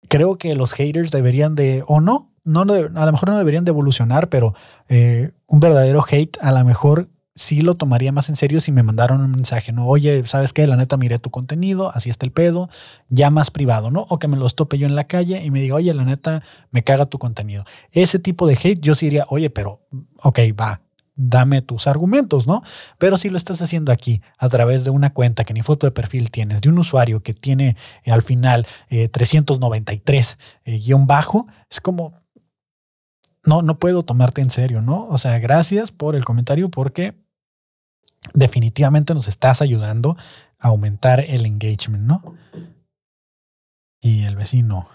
[0.09, 3.71] creo que los haters deberían de, o no, no a lo mejor no deberían de
[3.71, 4.55] evolucionar, pero
[4.89, 8.83] eh, un verdadero hate a lo mejor sí lo tomaría más en serio si me
[8.83, 9.87] mandaron un mensaje, ¿no?
[9.87, 10.67] Oye, ¿sabes qué?
[10.67, 12.69] La neta miré tu contenido, así está el pedo,
[13.09, 14.07] ya más privado, ¿no?
[14.09, 16.43] O que me lo tope yo en la calle y me diga, oye, la neta,
[16.71, 17.65] me caga tu contenido.
[17.93, 19.81] Ese tipo de hate yo sí diría, oye, pero,
[20.23, 20.83] ok, va,
[21.21, 22.63] dame tus argumentos, ¿no?
[22.99, 25.93] Pero si lo estás haciendo aquí a través de una cuenta que ni foto de
[25.93, 31.47] perfil tienes, de un usuario que tiene eh, al final 393 eh, eh, guion bajo,
[31.71, 32.20] es como,
[33.45, 35.07] no, no puedo tomarte en serio, ¿no?
[35.07, 37.15] O sea, gracias por el comentario porque
[38.35, 40.17] definitivamente nos estás ayudando
[40.59, 42.35] a aumentar el engagement, ¿no?
[44.03, 44.89] Y el vecino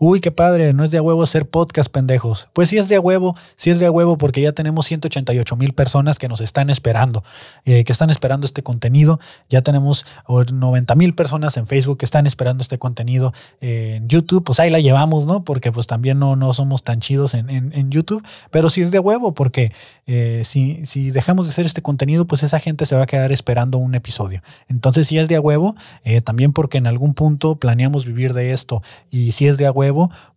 [0.00, 2.46] Uy, qué padre, no es de huevo hacer podcast, pendejos.
[2.52, 6.20] Pues sí es de huevo, sí es de huevo porque ya tenemos 188 mil personas
[6.20, 7.24] que nos están esperando,
[7.64, 9.18] eh, que están esperando este contenido.
[9.48, 13.32] Ya tenemos 90 mil personas en Facebook que están esperando este contenido.
[13.60, 15.42] en YouTube, pues ahí la llevamos, ¿no?
[15.42, 19.00] Porque pues también no, no somos tan chidos en, en, YouTube, pero sí es de
[19.00, 19.72] huevo porque
[20.06, 23.32] eh, si, si dejamos de hacer este contenido, pues esa gente se va a quedar
[23.32, 24.42] esperando un episodio.
[24.68, 25.74] Entonces sí es de a huevo,
[26.04, 28.80] eh, también porque en algún punto planeamos vivir de esto
[29.10, 29.87] y sí es de a huevo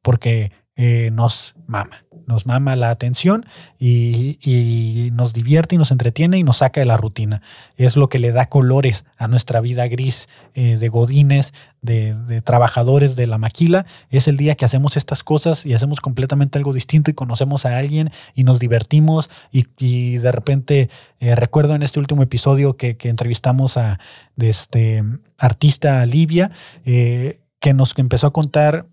[0.01, 3.45] porque eh, nos mama, nos mama la atención
[3.77, 7.41] y, nos divierte y nos entretiene y nos saca de la rutina.
[7.75, 13.15] Es lo que le da colores a nuestra vida gris eh, de godines, de, trabajadores
[13.15, 13.85] de la maquila.
[14.09, 17.77] Es el día que hacemos estas cosas y hacemos completamente algo distinto y conocemos a
[17.77, 20.89] alguien y nos divertimos y, de repente
[21.19, 23.99] eh, recuerdo en este último episodio que, entrevistamos a
[24.37, 25.03] este
[25.37, 26.49] artista Livia
[26.83, 28.85] que nos empezó a contar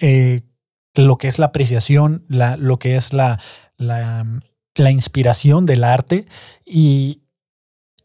[0.00, 0.42] eh,
[0.94, 3.40] lo que es la apreciación, la, lo que es la,
[3.76, 4.24] la,
[4.90, 6.26] inspiración del arte
[6.64, 7.22] y,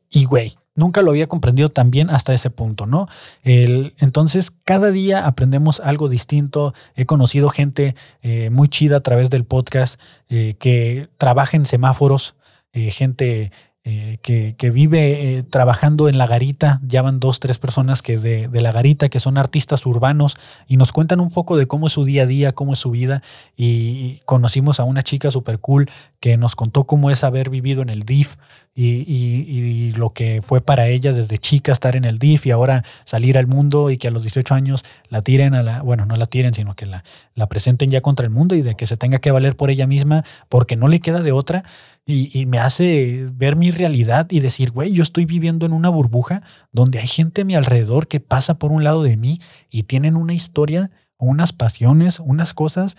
[0.09, 3.07] y, güey, nunca lo había comprendido tan bien hasta ese punto, ¿no?
[3.43, 6.73] Entonces, cada día aprendemos algo distinto.
[6.95, 12.35] He conocido gente eh, muy chida a través del podcast eh, que trabaja en semáforos,
[12.73, 13.51] gente
[13.85, 16.79] eh, que, vive eh, trabajando en la garita.
[16.87, 20.77] Ya van dos, tres personas que de, de, la garita, que son artistas urbanos, y
[20.77, 23.21] nos cuentan un poco de cómo es su día a día, cómo es su vida.
[23.57, 25.89] Y conocimos a una chica súper cool
[26.23, 28.37] que nos contó cómo es haber vivido en el DIF
[28.73, 33.37] y, lo que fue para ella desde chica estar en el DIF y ahora salir
[33.37, 36.25] al mundo y que a los 18 años la tiren a la, bueno, no la
[36.25, 37.03] tiren, sino que la,
[37.35, 39.85] la presenten ya contra el mundo y de que se tenga que valer por ella
[39.85, 41.65] misma porque no le queda de otra.
[42.05, 46.41] Y, me hace ver mi realidad y decir, güey, yo estoy viviendo en una burbuja
[46.71, 50.15] donde hay gente a mi alrededor que pasa por un lado de mí y tienen
[50.15, 52.95] una historia, unas pasiones, unas cosas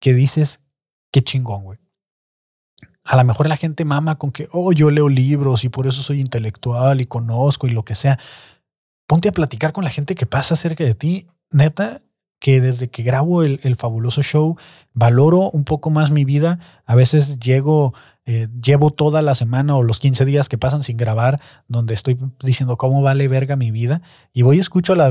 [0.00, 0.58] que dices,
[1.12, 1.78] qué chingón, güey
[3.04, 6.02] a lo mejor la gente mama con que, oh, yo leo libros y por eso
[6.02, 8.18] soy intelectual y conozco y lo que sea.
[9.06, 11.26] Ponte a platicar con la gente que pasa cerca de ti.
[11.50, 12.00] Neta,
[12.38, 14.56] que desde que grabo el, el fabuloso show,
[14.92, 16.60] valoro un poco más mi vida.
[16.86, 17.94] A veces llego
[18.26, 22.18] eh, llevo toda la semana o los 15 días que pasan sin grabar, donde estoy
[22.42, 24.02] diciendo cómo vale verga mi vida,
[24.32, 25.10] y voy y escucho la,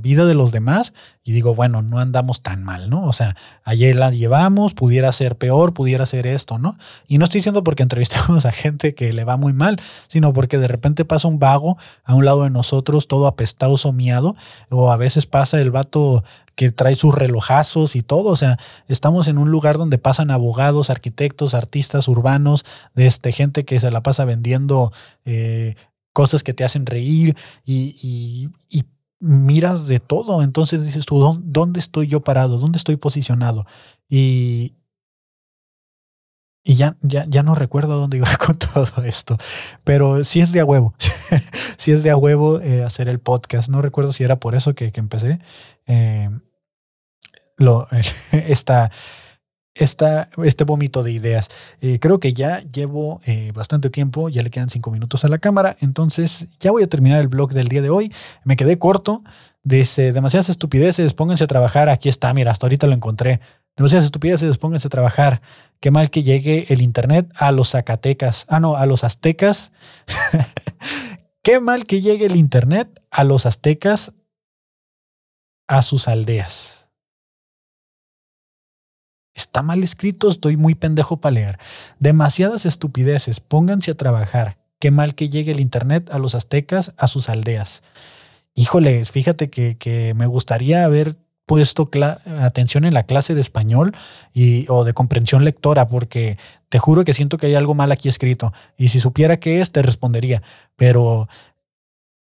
[0.00, 0.92] vida de los demás
[1.24, 3.06] y digo, bueno, no andamos tan mal, ¿no?
[3.06, 6.76] O sea, ayer la llevamos, pudiera ser peor, pudiera ser esto, ¿no?
[7.08, 10.58] Y no estoy diciendo porque entrevistamos a gente que le va muy mal, sino porque
[10.58, 14.36] de repente pasa un vago a un lado de nosotros, todo apestado, miado,
[14.70, 16.24] o a veces pasa el vato
[16.54, 18.30] que trae sus relojazos y todo.
[18.30, 23.64] O sea, estamos en un lugar donde pasan abogados, arquitectos, artistas urbanos, de este, gente
[23.64, 24.92] que se la pasa vendiendo
[25.24, 25.74] eh,
[26.12, 28.48] cosas que te hacen reír y,
[29.20, 30.42] miras de todo.
[30.42, 32.58] Entonces dices tú, ¿dónde estoy yo parado?
[32.58, 33.66] ¿Dónde estoy posicionado?
[34.08, 34.74] Y,
[36.64, 39.38] y ya, ya, ya no recuerdo dónde iba con todo esto,
[39.84, 40.94] pero sí es de a huevo,
[41.76, 43.68] sí es de a huevo eh, hacer el podcast.
[43.68, 45.40] No recuerdo si era por eso que, empecé.
[45.86, 46.30] Eh,
[47.58, 47.86] lo,
[48.32, 48.90] esta,
[49.74, 51.48] esta, este vómito de ideas.
[51.80, 55.38] Eh, creo que ya llevo eh, bastante tiempo, ya le quedan cinco minutos a la
[55.38, 58.12] cámara, entonces ya voy a terminar el blog del día de hoy.
[58.44, 59.22] Me quedé corto,
[59.62, 63.40] dice demasiadas estupideces, pónganse a trabajar, aquí está, mira, hasta ahorita lo encontré.
[63.76, 65.42] Demasiadas estupideces, pónganse a trabajar.
[65.80, 69.72] Qué mal que llegue el internet a los Zacatecas, ah no, a los aztecas.
[71.42, 74.14] Qué mal que llegue el internet a los aztecas,
[75.66, 76.86] a sus aldeas.
[79.34, 81.58] Está mal escrito, estoy muy pendejo para leer.
[81.98, 84.58] Demasiadas estupideces, pónganse a trabajar.
[84.82, 87.84] Qué mal que llegue el Internet a los aztecas, a sus aldeas.
[88.52, 91.16] Híjole, fíjate que, me gustaría haber
[91.52, 91.90] puesto
[92.40, 93.94] atención en la clase de español
[94.32, 96.38] y, o de comprensión lectora, porque
[96.70, 98.54] te juro que siento que hay algo mal aquí escrito.
[98.78, 100.42] Y si supiera qué es, te respondería.
[100.76, 101.28] Pero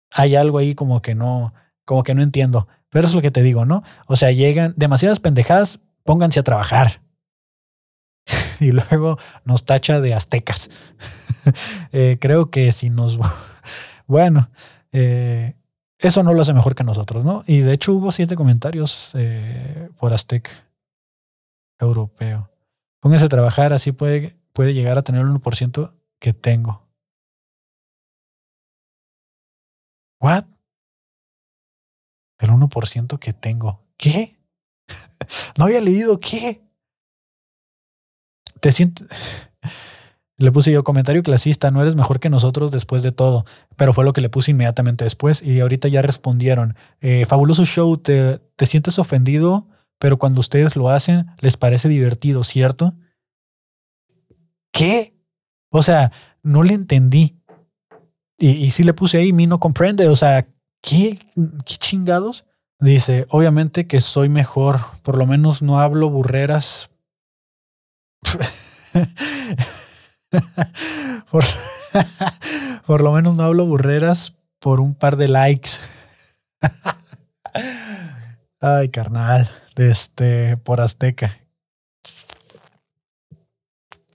[0.09, 1.53] hay algo ahí como que no,
[1.85, 2.67] como que no entiendo.
[2.89, 3.83] Pero es lo que te digo, ¿no?
[4.05, 7.01] O sea, llegan demasiadas pendejadas, pónganse a trabajar.
[8.59, 10.69] y luego nos tacha de aztecas.
[11.93, 13.17] Eh, creo que si nos...
[14.07, 14.51] bueno,
[14.91, 15.55] eh,
[16.01, 17.43] eso no lo hace mejor que nosotros, ¿no?
[17.45, 20.51] Y de hecho hubo siete comentarios eh, por azteca
[21.79, 22.49] europeo.
[22.99, 26.87] Pónganse a trabajar, así puede, puede llegar a tener el 1% que tengo.
[30.19, 30.45] ¿What?
[32.39, 33.83] El 1% que tengo.
[33.97, 34.37] ¿Qué?
[35.57, 36.61] no había leído qué.
[38.59, 39.07] Te sientes...
[40.41, 44.03] Le puse yo comentario clasista, no eres mejor que nosotros después de todo, pero fue
[44.03, 46.75] lo que le puse inmediatamente después y ahorita ya respondieron.
[46.99, 49.67] Eh, fabuloso show, ¿te, ¿te sientes ofendido
[50.01, 52.95] pero cuando ustedes lo hacen, les parece divertido, ¿cierto?
[54.71, 55.15] ¿Qué?
[55.69, 56.11] O sea,
[56.41, 57.39] no le entendí.
[58.39, 60.07] Y, si le puse ahí, mi no comprende.
[60.07, 60.47] O sea,
[60.81, 61.19] ¿qué,
[61.65, 62.45] ¿qué chingados?
[62.79, 66.89] Dice, obviamente que soy mejor, por lo menos no hablo burreras.
[71.31, 71.43] por,
[72.85, 75.71] por lo menos no hablo burreras por un par de likes.
[78.61, 81.37] Ay, carnal, este, por Azteca.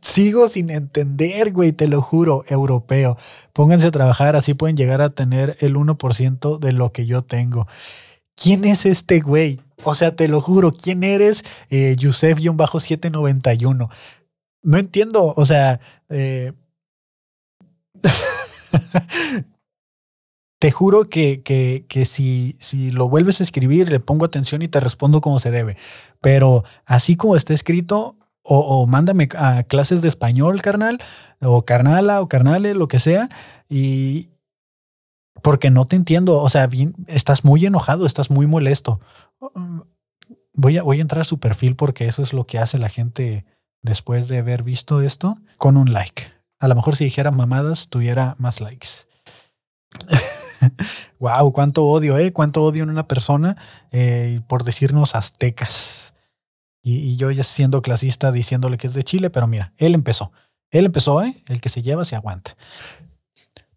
[0.00, 3.18] Sigo sin entender, güey, te lo juro, europeo.
[3.52, 7.66] Pónganse a trabajar, así pueden llegar a tener el 1% de lo que yo tengo.
[8.34, 9.60] ¿Quién es este güey?
[9.82, 11.44] O sea, te lo juro, ¿quién eres?
[11.68, 13.90] Eh, Yusef-791.
[14.66, 16.52] No entiendo, o sea, eh,
[20.58, 24.68] te juro que, que, que, si, si lo vuelves a escribir, le pongo atención y
[24.68, 25.76] te respondo como se debe.
[26.20, 30.98] Pero así como está escrito, o, mándame a clases de español, carnal,
[31.40, 33.28] o carnala, o carnale, lo que sea,
[33.68, 34.30] y
[35.42, 39.00] porque no te entiendo, o sea, bien, estás muy enojado, estás muy molesto.
[40.54, 42.88] Voy a, voy a entrar a su perfil porque eso es lo que hace la
[42.88, 43.44] gente
[43.86, 46.24] después de haber visto esto con un like.
[46.58, 48.88] A lo mejor si dijera mamadas, tuviera más likes.
[51.18, 52.32] wow, cuánto odio, ¿eh?
[52.32, 53.56] Cuánto odio en una persona
[53.92, 56.12] eh, por decirnos aztecas.
[56.82, 60.32] Y, yo ya siendo clasista diciéndole que es de Chile, pero mira, él empezó.
[60.70, 61.42] Él empezó, ¿eh?
[61.48, 62.56] El que se lleva se aguanta.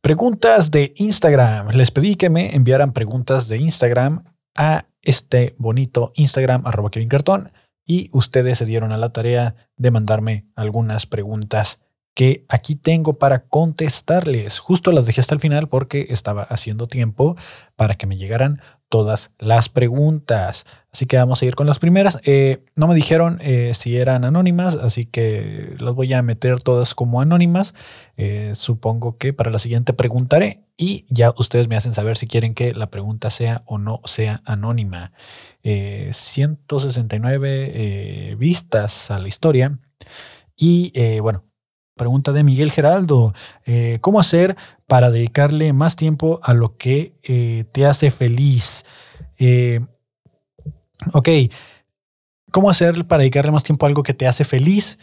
[0.02, 1.70] Preguntas de Instagram.
[1.70, 4.24] Les pedí que me enviaran preguntas de Instagram
[4.58, 7.52] a este bonito Instagram, arroba Kevin Cartón,
[7.86, 11.80] y ustedes se dieron a la tarea de mandarme algunas preguntas
[12.14, 14.60] que aquí tengo para contestarles.
[14.60, 17.38] Justo las dejé hasta el final porque estaba haciendo tiempo
[17.76, 20.66] para que me llegaran todas las preguntas.
[20.92, 22.20] Así que vamos a ir con las primeras.
[22.26, 26.94] Eh, no me dijeron eh, si eran anónimas, así que las voy a meter todas
[26.96, 27.74] como anónimas.
[28.18, 32.56] Eh, supongo que para la siguiente preguntaré y ya ustedes me hacen saber si quieren
[32.56, 35.12] que la pregunta sea o no sea anónima.
[35.62, 39.78] 169 vistas a la historia.
[40.56, 41.44] Y bueno,
[42.00, 43.34] pregunta de Miguel Geraldo.
[44.02, 44.56] ¿Cómo hacer
[44.88, 47.14] para dedicarle más tiempo a lo que
[47.72, 48.84] te hace feliz?
[51.14, 51.30] ok,
[52.52, 54.98] ¿cómo hacer para dedicarle más tiempo a algo que te hace feliz?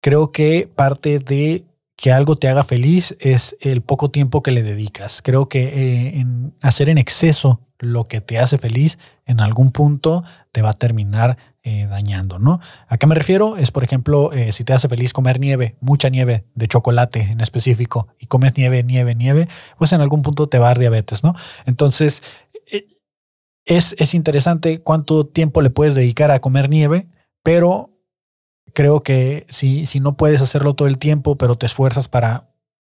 [0.00, 1.64] Creo que parte de
[2.02, 5.22] que algo te haga feliz es el poco tiempo que le dedicas.
[5.22, 10.24] Creo que eh, en hacer en exceso lo que te hace feliz en algún punto
[10.50, 12.60] te va a terminar eh, dañando, ¿no?
[12.88, 13.56] ¿A qué me refiero?
[13.56, 17.40] Es, por ejemplo, eh, si te hace feliz comer nieve, mucha nieve de chocolate en
[17.40, 19.48] específico, y comes nieve, nieve, nieve,
[19.78, 21.34] pues en algún punto te va a dar diabetes, ¿no?
[21.64, 22.22] Entonces,
[23.64, 27.06] es, interesante cuánto tiempo le puedes dedicar a comer nieve,
[27.42, 27.90] pero
[28.74, 32.48] creo que si, si no puedes hacerlo todo el tiempo, pero te esfuerzas para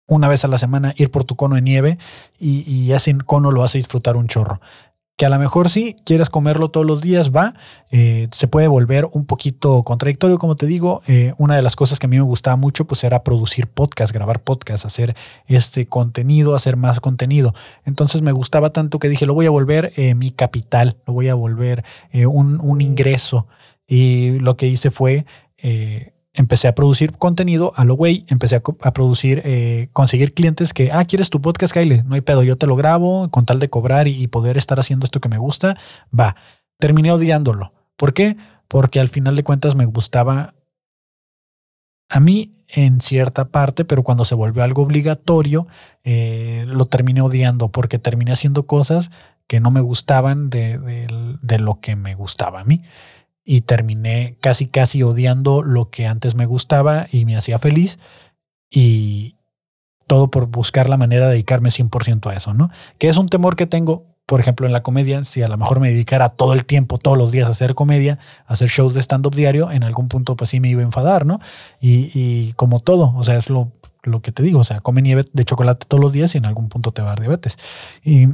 [0.09, 1.99] una vez a la semana ir por tu cono de nieve
[2.39, 4.61] y, y ese cono lo a disfrutar un chorro
[5.17, 7.55] que a lo mejor sí quieres comerlo todos los días, va,
[7.91, 11.03] eh, se puede volver un poquito contradictorio, como te digo.
[11.07, 14.13] Eh, una de las cosas que a mí me gustaba mucho, pues era producir podcast,
[14.13, 15.15] grabar podcast, hacer
[15.47, 17.55] este contenido, hacer más contenido.
[17.85, 21.29] Entonces me gustaba tanto que dije, lo voy a volver eh, mi capital, lo voy
[21.29, 23.47] a volver un, un, ingreso.
[23.87, 25.27] Y lo que hice fue
[26.35, 31.05] empecé a producir contenido a lo güey, empecé a, producir, eh, conseguir clientes que, ah,
[31.05, 32.05] ¿quieres tu podcast, Kyle?
[32.05, 35.05] No hay pedo, yo te lo grabo con tal de cobrar y, poder estar haciendo
[35.05, 35.77] esto que me gusta.
[36.19, 36.35] Va,
[36.79, 37.73] terminé odiándolo.
[37.97, 38.37] ¿Por qué?
[38.67, 40.55] Porque al final de cuentas me gustaba
[42.09, 45.69] a mí en cierta parte, pero cuando se volvió algo obligatorio,
[46.03, 49.11] eh, lo terminé odiando porque terminé haciendo cosas
[49.47, 50.79] que no me gustaban de,
[51.41, 52.83] de lo que me gustaba a mí
[53.45, 57.99] y terminé casi casi odiando lo que antes me gustaba y me hacía feliz
[58.71, 59.37] y
[60.07, 62.71] todo por buscar la manera de dedicarme 100% a eso, ¿no?
[62.99, 65.81] Que es un temor que tengo, por ejemplo, en la comedia, si a lo mejor
[65.81, 69.01] me dedicara todo el tiempo, todos los días a hacer comedia, a hacer shows de
[69.01, 71.41] stand-up diario, en algún punto pues sí me iba a enfadar, ¿no?
[71.81, 73.73] Y, y como todo, o sea, es lo,
[74.03, 76.47] lo que te digo, o sea, come nieve de chocolate todos los días y en
[76.47, 77.59] algún punto te va a dar diabetes.
[78.03, 78.29] Y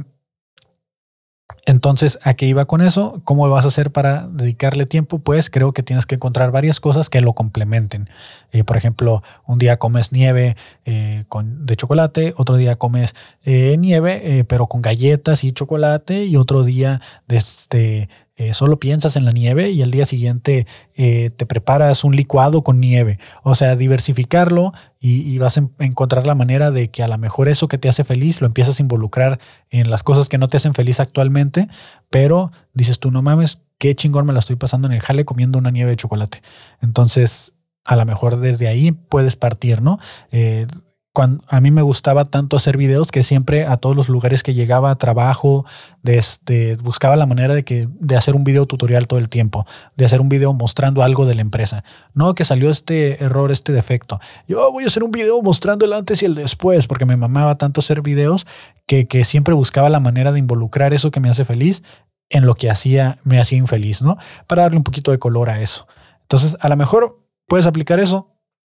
[1.65, 3.21] entonces, ¿a qué iba con eso?
[3.23, 5.19] ¿Cómo vas a hacer para dedicarle tiempo?
[5.19, 8.09] Pues creo que tienes que encontrar varias cosas que lo complementen.
[8.51, 13.75] Eh, por ejemplo, un día comes nieve eh, con, de chocolate, otro día comes eh,
[13.77, 18.09] nieve pero con galletas y chocolate y otro día de este,
[18.41, 20.65] eh, solo piensas en la nieve y al día siguiente
[20.97, 23.19] eh, te preparas un licuado con nieve.
[23.43, 27.67] O sea, diversificarlo y, vas a encontrar la manera de que a lo mejor eso
[27.67, 29.39] que te hace feliz lo empiezas a involucrar
[29.69, 31.67] en las cosas que no te hacen feliz actualmente,
[32.09, 35.59] pero dices tú, no mames, qué chingón me la estoy pasando en el jale comiendo
[35.59, 36.41] una nieve de chocolate.
[36.81, 37.53] Entonces,
[37.85, 39.99] a lo mejor desde ahí puedes partir, ¿no?
[40.31, 40.65] Eh,
[41.13, 44.53] cuando, a mí me gustaba tanto hacer videos que siempre a todos los lugares que
[44.53, 45.65] llegaba a trabajo,
[46.03, 49.65] este, buscaba la manera de, que, de hacer un video tutorial todo el tiempo,
[49.97, 51.83] de hacer un video mostrando algo de la empresa.
[52.13, 54.19] No que salió este error, este defecto.
[54.47, 57.57] Yo voy a hacer un video mostrando el antes y el después, porque me mamaba
[57.57, 58.47] tanto hacer videos
[58.87, 61.83] que, que siempre buscaba la manera de involucrar eso que me hace feliz
[62.29, 64.17] en lo que hacía, me hacía infeliz, ¿no?
[64.47, 65.87] Para darle un poquito de color a eso.
[66.21, 68.29] Entonces, a lo mejor puedes aplicar eso,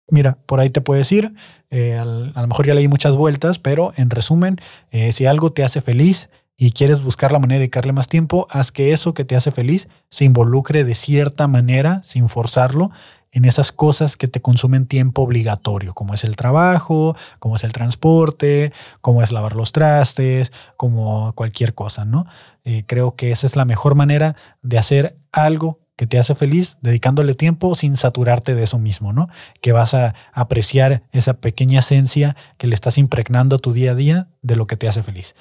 [0.08, 1.34] Mira, por ahí te puedes ir.
[1.70, 4.56] Eh, a lo mejor ya leí muchas vueltas, pero en resumen,
[4.90, 8.46] eh, si algo te hace feliz y quieres buscar la manera de dedicarle más tiempo,
[8.50, 12.92] haz que eso que te hace feliz se involucre de cierta manera, sin forzarlo,
[13.32, 17.72] en esas cosas que te consumen tiempo obligatorio, como es el trabajo, como es el
[17.72, 22.26] transporte, como es lavar los trastes, como cualquier cosa, ¿no?
[22.64, 26.76] Eh, creo que esa es la mejor manera de hacer algo que te hace feliz,
[26.82, 29.28] dedicándole tiempo sin saturarte de eso mismo, ¿no?
[29.60, 33.94] Que vas a apreciar esa pequeña esencia que le estás impregnando a tu día a
[33.94, 35.34] día de lo que te hace feliz.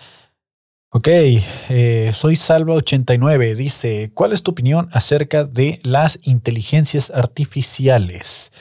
[0.91, 3.55] Ok, eh, soy Salva89.
[3.55, 8.53] Dice, ¿cuál es tu opinión acerca de las inteligencias artificiales?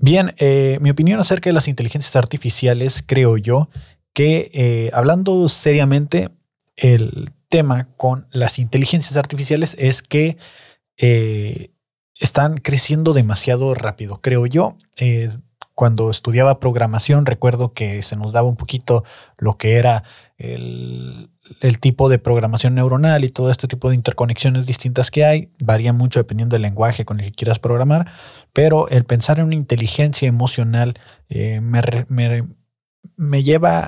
[0.00, 3.68] Bien, eh, mi opinión acerca de las inteligencias artificiales, creo yo,
[4.12, 6.28] que eh, hablando seriamente,
[6.76, 10.36] el tema con las inteligencias artificiales es que
[10.98, 11.70] eh,
[12.18, 14.76] están creciendo demasiado rápido, creo yo.
[14.98, 15.30] Eh,
[15.74, 19.04] cuando estudiaba programación, recuerdo que se nos daba un poquito
[19.36, 20.04] lo que era
[20.38, 21.28] el,
[21.60, 25.50] el, tipo de programación neuronal y todo este tipo de interconexiones distintas que hay.
[25.60, 28.10] Varía mucho dependiendo del lenguaje con el que quieras programar,
[28.54, 32.42] pero el pensar en una inteligencia emocional eh, me, me,
[33.16, 33.78] me lleva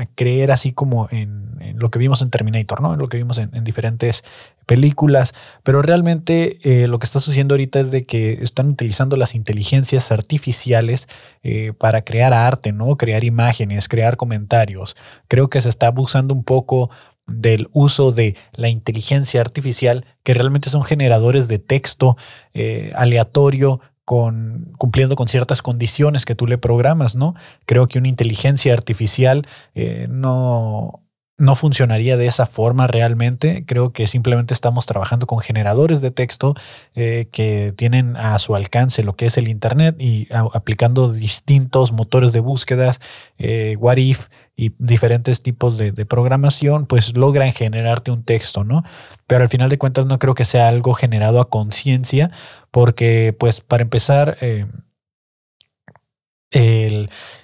[0.00, 2.92] a, creer así como en, lo que vimos en Terminator, ¿no?
[2.94, 4.22] En lo que vimos en, diferentes
[4.66, 9.34] películas, pero realmente eh, lo que está sucediendo ahorita es de que están utilizando las
[9.34, 11.08] inteligencias artificiales
[11.42, 12.96] eh, para crear arte, ¿no?
[12.96, 14.96] Crear imágenes, crear comentarios.
[15.28, 16.90] Creo que se está abusando un poco
[17.26, 22.16] del uso de la inteligencia artificial, que realmente son generadores de texto
[22.52, 27.34] eh, aleatorio, cumpliendo con ciertas condiciones que tú le programas, ¿no?
[27.66, 31.04] Creo que una inteligencia artificial eh, no,
[31.36, 33.64] no funcionaría de esa forma realmente.
[33.66, 36.54] Creo que simplemente estamos trabajando con generadores de texto
[36.94, 42.32] eh, que tienen a su alcance lo que es el Internet y aplicando distintos motores
[42.32, 43.00] de búsquedas,
[43.38, 48.84] eh, what if, y diferentes tipos de, programación, pues logran generarte un texto, ¿no?
[49.26, 52.30] Pero al final de cuentas no creo que sea algo generado a conciencia,
[52.70, 54.66] porque pues para empezar, eh,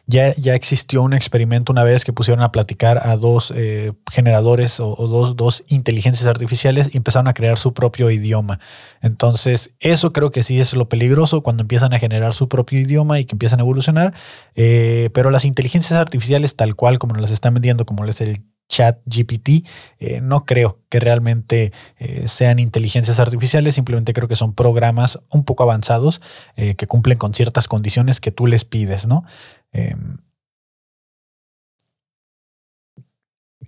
[0.06, 4.80] ya, ya, existió un experimento una vez que pusieron a platicar a dos eh, generadores
[4.80, 8.61] o, dos, dos, inteligencias artificiales y empezaron a crear su propio idioma.
[9.02, 13.18] Entonces, eso creo que sí es lo peligroso cuando empiezan a generar su propio idioma
[13.18, 14.14] y que empiezan a evolucionar.
[14.54, 18.42] Eh, pero las inteligencias artificiales, tal cual como nos las están vendiendo, como es el
[18.71, 19.66] chat GPT,
[19.99, 25.45] eh, no creo que realmente eh, sean inteligencias artificiales, simplemente creo que son programas un
[25.45, 26.23] poco avanzados
[26.57, 29.25] eh, que cumplen con ciertas condiciones que tú les pides, ¿no?
[29.73, 30.18] Em,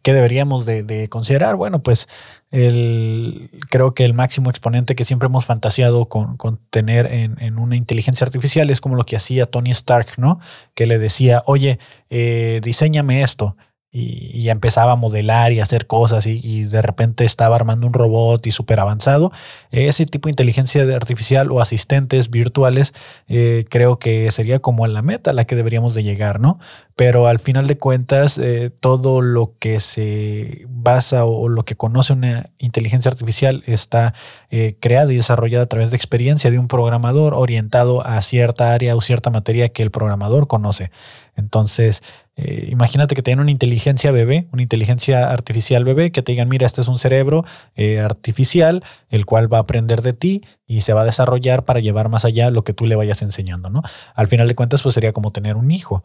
[0.03, 1.55] ¿Qué deberíamos de, considerar?
[1.55, 2.09] Bueno, pues
[2.51, 6.37] el, creo que el máximo exponente que siempre hemos fantaseado con,
[6.71, 10.41] tener en, una inteligencia artificial es como lo que hacía Tony Stark, ¿no?
[10.75, 11.79] Que le decía, oye,
[12.09, 13.57] diseñame esto
[13.95, 18.51] y, empezaba a modelar y hacer cosas y, de repente estaba armando un robot y
[18.51, 19.32] súper avanzado.
[19.70, 22.95] Ese tipo de inteligencia artificial o asistentes virtuales
[23.28, 26.59] eh, creo que sería como la meta a la que deberíamos de llegar, ¿no?
[26.97, 32.12] Pero al final de cuentas, eh, todo lo que se basa o, lo que conoce
[32.12, 34.14] una inteligencia artificial está
[34.51, 38.97] eh, creada y desarrollada a través de experiencia de un programador orientado a cierta área
[38.97, 40.90] o cierta materia que el programador conoce.
[41.34, 42.03] Entonces,
[42.36, 46.66] eh, imagínate que tienen una inteligencia bebé, una inteligencia artificial bebé, que te digan, mira,
[46.66, 50.93] este es un cerebro eh, artificial, el cual va a aprender de ti y se
[50.93, 53.82] va a desarrollar para llevar más allá lo que tú le vayas enseñando, ¿no?
[54.14, 56.03] Al final de cuentas, pues sería como tener un hijo.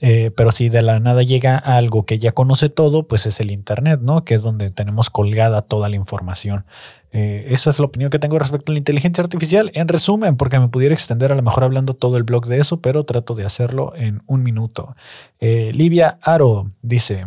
[0.00, 3.50] Eh, pero si de la nada llega algo que ya conoce todo, pues es el
[3.50, 4.24] Internet, ¿no?
[4.24, 6.66] Que es donde tenemos colgada toda la información.
[7.10, 9.72] Eh, esa es la opinión que tengo respecto a la inteligencia artificial.
[9.74, 12.80] En resumen, porque me pudiera extender a lo mejor hablando todo el blog de eso,
[12.80, 14.94] pero trato de hacerlo en un minuto.
[15.40, 17.26] Eh, Livia Aro dice,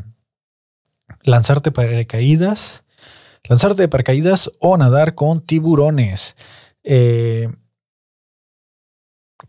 [1.23, 2.83] lanzarte paracaídas,
[3.49, 6.37] lanzarte de paracaídas o nadar con tiburones.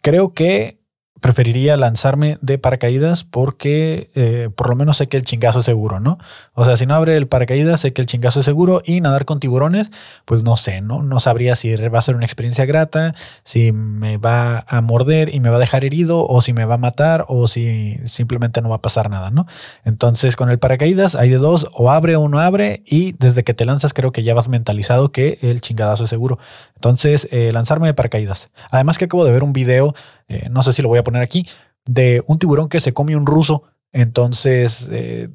[0.00, 0.81] creo que
[1.22, 6.00] preferiría lanzarme de paracaídas porque eh, por lo menos sé que el chingazo es seguro,
[6.00, 6.18] ¿no?
[6.52, 9.24] O sea, si no abre el paracaídas, sé que el chingazo es seguro y nadar
[9.24, 9.90] con tiburones,
[10.24, 11.04] pues no sé, ¿no?
[11.04, 13.14] No sabría si va a ser una experiencia grata,
[13.44, 16.74] si me va a morder y me va a dejar herido o si me va
[16.74, 19.46] a matar o si simplemente no va a pasar nada, ¿no?
[19.84, 23.54] Entonces con el paracaídas hay de dos, o abre o no abre y desde que
[23.54, 26.40] te lanzas creo que ya vas mentalizado que el chingadazo es seguro.
[26.82, 28.50] Entonces, eh, lanzarme de paracaídas.
[28.72, 29.94] Además que acabo de ver un video,
[30.32, 31.46] eh, no sé si lo voy a poner aquí,
[31.84, 33.64] de un tiburón que se come un ruso.
[33.92, 35.28] Entonces, eh,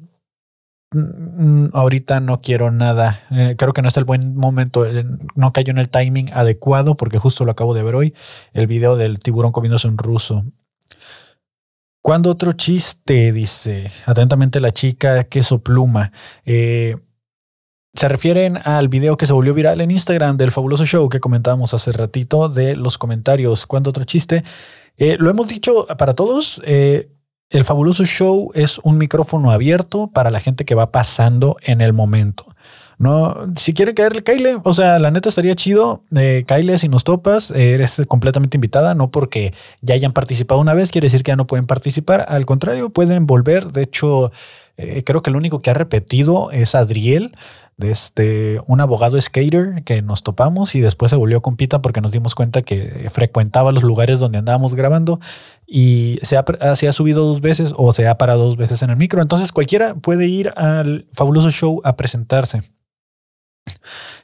[0.92, 3.24] mm, ahorita no quiero nada.
[3.56, 4.84] creo que no es el buen momento.
[5.34, 8.14] no cayó en el timing adecuado porque justo lo acabo de ver hoy.
[8.52, 10.44] El video del tiburón comiéndose un ruso.
[12.08, 13.32] ¿Cuándo otro chiste?
[13.32, 16.10] Dice atentamente la chica queso pluma.
[16.46, 16.96] Eh,
[17.92, 21.74] se refieren al video que se volvió viral en Instagram del fabuloso show que comentábamos
[21.74, 23.66] hace ratito de los comentarios.
[23.66, 24.44] ¿Cuándo otro chiste?
[24.98, 26.60] Eh, lo hemos dicho para todos.
[26.64, 27.08] Eh,
[27.50, 31.92] el fabuloso show es un micrófono abierto para la gente que va pasando en el
[31.92, 32.44] momento.
[32.98, 36.02] No, si quiere caerle, Kyle, o sea, la neta estaría chido.
[36.16, 40.90] Eh, Kyle, si nos topas, eres completamente invitada, no porque ya hayan participado una vez,
[40.90, 42.26] quiere decir que ya no pueden participar.
[42.28, 43.70] Al contrario, pueden volver.
[43.70, 44.32] De hecho,
[44.76, 47.36] eh, creo que el único que ha repetido es Adriel
[47.78, 52.34] este, un abogado skater que nos topamos y después se volvió compita porque nos dimos
[52.34, 55.20] cuenta que frecuentaba los lugares donde andábamos grabando
[55.66, 56.44] y se ha,
[56.76, 59.22] se ha subido dos veces o se ha parado dos veces en el micro.
[59.22, 62.62] Entonces cualquiera puede ir al fabuloso show a presentarse.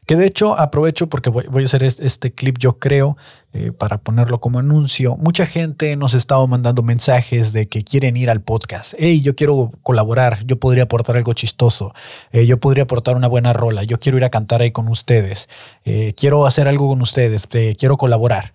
[0.06, 3.16] Que de hecho aprovecho porque voy, a hacer este clip, yo creo,
[3.52, 5.16] eh, para ponerlo como anuncio.
[5.16, 8.94] Mucha gente nos ha estado mandando mensajes de que quieren ir al podcast.
[8.98, 11.94] Hey, yo quiero colaborar, yo podría aportar algo chistoso,
[12.32, 15.48] eh, yo podría aportar una buena rola, yo quiero ir a cantar ahí con ustedes,
[15.84, 18.54] eh, quiero hacer algo con ustedes, quiero colaborar.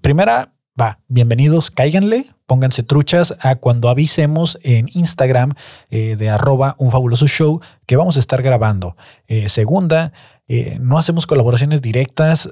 [0.00, 5.52] primera, va, bienvenidos, cáiganle, pónganse truchas a cuando avisemos en Instagram
[5.90, 8.96] eh, de arroba un fabuloso show que vamos a estar grabando.
[9.26, 10.14] Eh, segunda,
[10.48, 12.48] eh, no hacemos colaboraciones directas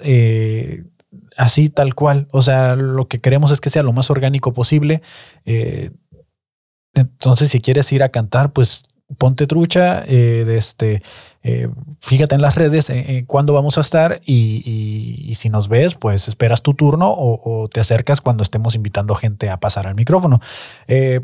[1.38, 2.28] así tal cual.
[2.30, 5.01] O sea, lo que queremos es que sea lo más orgánico posible.
[6.92, 8.82] entonces, si quieres ir a cantar, pues
[9.19, 11.03] ponte trucha, de este,
[11.49, 11.69] eh,
[12.01, 16.61] fíjate en las redes eh, cuándo vamos a estar y, si nos ves, pues esperas
[16.61, 20.41] tu turno o, te acercas cuando estemos invitando gente a pasar al micrófono.
[20.89, 21.21] Eh,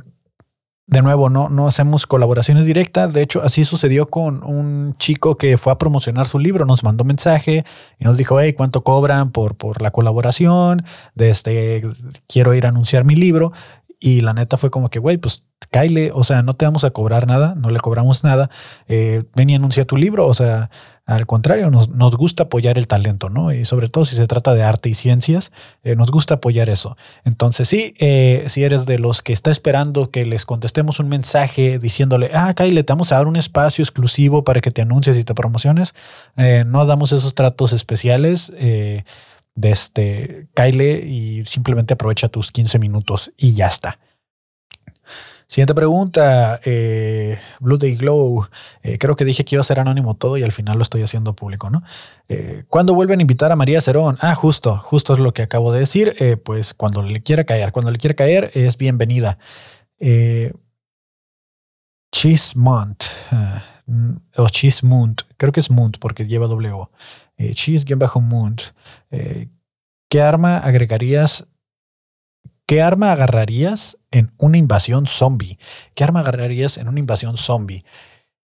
[0.86, 3.12] de nuevo, no, no hacemos colaboraciones directas.
[3.14, 6.66] De hecho, así sucedió con un chico que fue a promocionar su libro.
[6.66, 7.64] Nos mandó mensaje
[7.98, 10.84] y nos dijo, hey, ¿cuánto cobran por, por la colaboración?
[11.16, 11.82] De este,
[12.28, 13.52] quiero ir a anunciar mi libro.
[13.98, 16.90] Y la neta fue como que, güey, pues Kyle, o sea, no te vamos a
[16.90, 18.50] cobrar nada, no le cobramos nada.
[18.88, 20.70] Eh, ven y anuncia tu libro, o sea,
[21.04, 23.52] al contrario, nos, nos, gusta apoyar el talento, ¿no?
[23.52, 25.50] Y sobre todo si se trata de arte y ciencias,
[25.82, 26.96] eh, nos gusta apoyar eso.
[27.24, 31.78] Entonces, sí, eh, si eres de los que está esperando que les contestemos un mensaje
[31.78, 35.24] diciéndole, ah, Kyle, te vamos a dar un espacio exclusivo para que te anuncies y
[35.24, 35.94] te promociones,
[36.66, 38.52] no damos esos tratos especiales
[39.54, 43.98] de este Kyle y simplemente aprovecha tus 15 minutos y ya está.
[45.52, 48.48] Siguiente pregunta, eh, Blue Day Glow.
[48.82, 51.02] Eh, creo que dije que iba a ser anónimo todo y al final lo estoy
[51.02, 51.82] haciendo público, ¿no?
[52.26, 54.16] Eh, ¿Cuándo vuelven a invitar a María Cerón?
[54.22, 56.14] Ah, justo, justo es lo que acabo de decir.
[56.20, 59.36] Eh, pues cuando le quiera caer, cuando le quiera caer es bienvenida.
[62.10, 63.04] Chismont
[64.38, 66.48] o Chismunt, creo que es Munt porque lleva
[67.36, 68.56] cheese-moon.
[69.10, 69.48] Eh,
[70.08, 71.46] ¿Qué arma agregarías?
[72.66, 75.58] ¿Qué arma agarrarías en una invasión zombie?
[75.94, 77.84] ¿Qué arma agarrarías en una invasión zombie?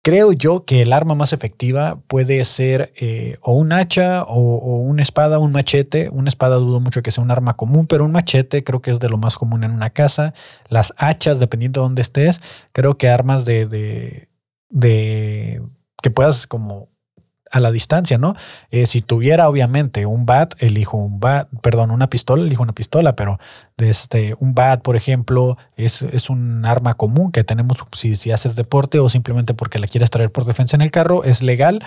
[0.02, 5.00] Creo yo que el arma más efectiva puede ser eh, o un hacha o, una
[5.00, 6.10] espada, un machete.
[6.10, 9.00] Una espada dudo mucho que sea un arma común, pero un machete creo que es
[9.00, 10.34] de lo más común en una casa.
[10.68, 12.38] Las hachas, dependiendo de dónde estés,
[12.72, 14.28] creo que armas de, de,
[14.68, 15.62] de
[16.02, 16.93] que puedas como
[17.54, 18.34] a la distancia, ¿no?
[18.72, 23.14] Eh, si tuviera obviamente un bat, elijo un bat, perdón, una pistola, elijo una pistola,
[23.14, 23.38] pero
[23.76, 28.56] este, un bat, por ejemplo, es, es un arma común que tenemos si, si, haces
[28.56, 31.84] deporte o simplemente porque la quieres traer por defensa en el carro, es legal.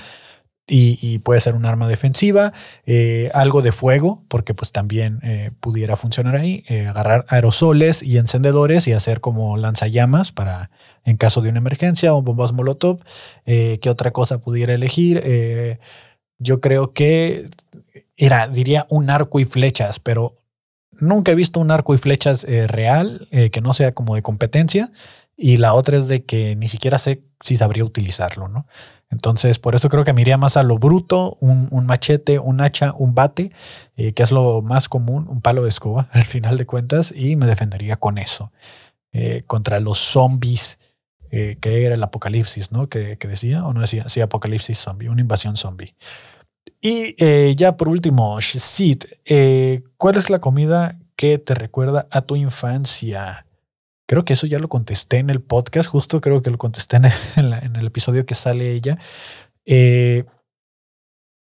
[0.69, 2.51] Y, puede ser un arma defensiva,
[2.85, 8.85] eh, algo de fuego, porque pues también eh, pudiera funcionar ahí, agarrar aerosoles y encendedores
[8.85, 10.69] y hacer como lanzallamas para
[11.07, 12.99] en caso de una emergencia o bombas molotov.
[13.45, 15.21] Eh, ¿Qué otra cosa pudiera elegir?
[15.23, 15.79] Eh,
[16.37, 17.49] yo creo que
[18.17, 20.35] era, diría, un arco y flechas, pero
[20.91, 24.91] nunca he visto un arco y flechas eh, real que no sea como de competencia.
[25.37, 28.67] Y la otra es de que ni siquiera sé si sabría utilizarlo, ¿no?
[29.09, 32.93] Entonces, por eso creo que me iría más a lo bruto, un, machete, un hacha,
[32.97, 33.53] un bate,
[33.95, 37.45] que es lo más común, un palo de escoba, al final de cuentas, y me
[37.45, 38.51] defendería con eso.
[39.45, 40.77] Contra los zombies,
[41.31, 42.89] eh, que era el apocalipsis, ¿no?
[42.89, 45.95] Que, decía, o no decía, sí, apocalipsis zombie, una invasión zombie.
[46.79, 47.15] Y
[47.55, 49.03] ya por último, Sid,
[49.97, 53.47] ¿cuál es la comida que te recuerda a tu infancia?
[54.07, 57.75] Creo que eso ya lo contesté en el podcast, justo creo que lo contesté en
[57.75, 58.97] el, episodio que sale ella.
[59.65, 60.23] Eh,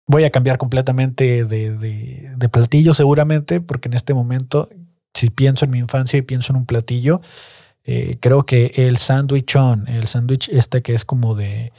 [0.07, 4.67] voy a cambiar completamente de, platillo seguramente, porque en este momento,
[5.13, 7.21] si pienso en mi infancia y pienso en un platillo,
[7.85, 11.71] eh, creo que el sándwichón, el sándwich este que es como de,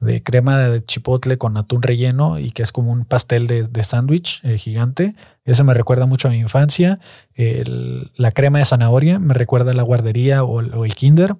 [0.00, 4.40] de crema de chipotle con atún relleno y que es como un pastel de, sándwich
[4.44, 5.14] eh, gigante.
[5.44, 6.98] Eso me recuerda mucho a mi infancia.
[7.36, 11.36] la crema de zanahoria me recuerda a la guardería o, el kinder.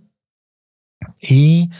[1.20, 1.70] Y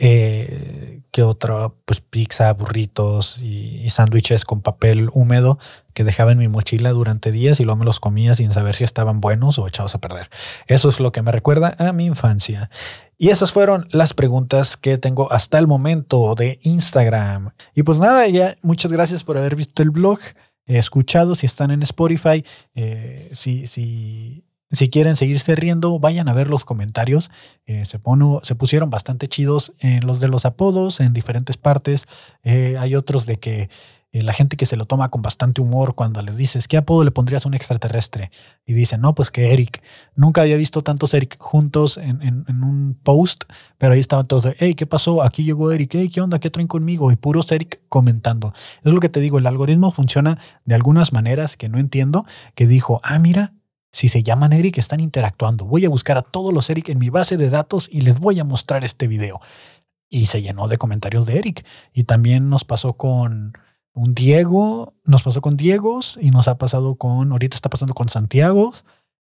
[0.00, 5.58] eh, que otra, pues pizza, burritos y, y sándwiches con papel húmedo
[5.92, 8.84] que dejaba en mi mochila durante días y luego me los comía sin saber si
[8.84, 10.30] estaban buenos o echados a perder.
[10.66, 12.70] Eso es lo que me recuerda a mi infancia.
[13.18, 17.50] Y esas fueron las preguntas que tengo hasta el momento de Instagram.
[17.74, 20.20] Y pues nada, ya muchas gracias por haber visto el blog,
[20.64, 22.44] escuchado, si están en Spotify,
[22.74, 27.30] eh, si, si, si quieren seguirse riendo, vayan a ver los comentarios.
[27.66, 28.00] Eh, se,
[28.42, 32.06] se pusieron bastante chidos en los de los apodos en diferentes partes.
[32.44, 33.68] Eh, hay otros de que
[34.12, 37.04] eh, la gente que se lo toma con bastante humor cuando les dices, ¿qué apodo
[37.04, 38.30] le pondrías a un extraterrestre?
[38.66, 39.82] Y dicen, no, pues que Eric.
[40.16, 43.44] Nunca había visto tantos Eric juntos en, en, un post,
[43.78, 45.22] pero ahí estaban todos de, hey, ¿qué pasó?
[45.22, 46.40] Aquí llegó Eric, hey, ¿qué onda?
[46.40, 47.12] ¿Qué traen conmigo?
[47.12, 48.52] Y puros Eric comentando.
[48.82, 52.24] Es lo que te digo, el algoritmo funciona de algunas maneras que no entiendo,
[52.56, 53.52] que dijo, ah, mira,
[53.92, 55.64] si se llaman Eric, están interactuando.
[55.64, 58.38] Voy a buscar a todos los Eric en mi base de datos y les voy
[58.38, 59.40] a mostrar este video.
[60.08, 61.64] Y se llenó de comentarios de Eric.
[61.92, 63.52] Y también nos pasó con
[63.92, 68.08] un Diego, nos pasó con Diegos y nos ha pasado con, ahorita está pasando con
[68.08, 68.72] Santiago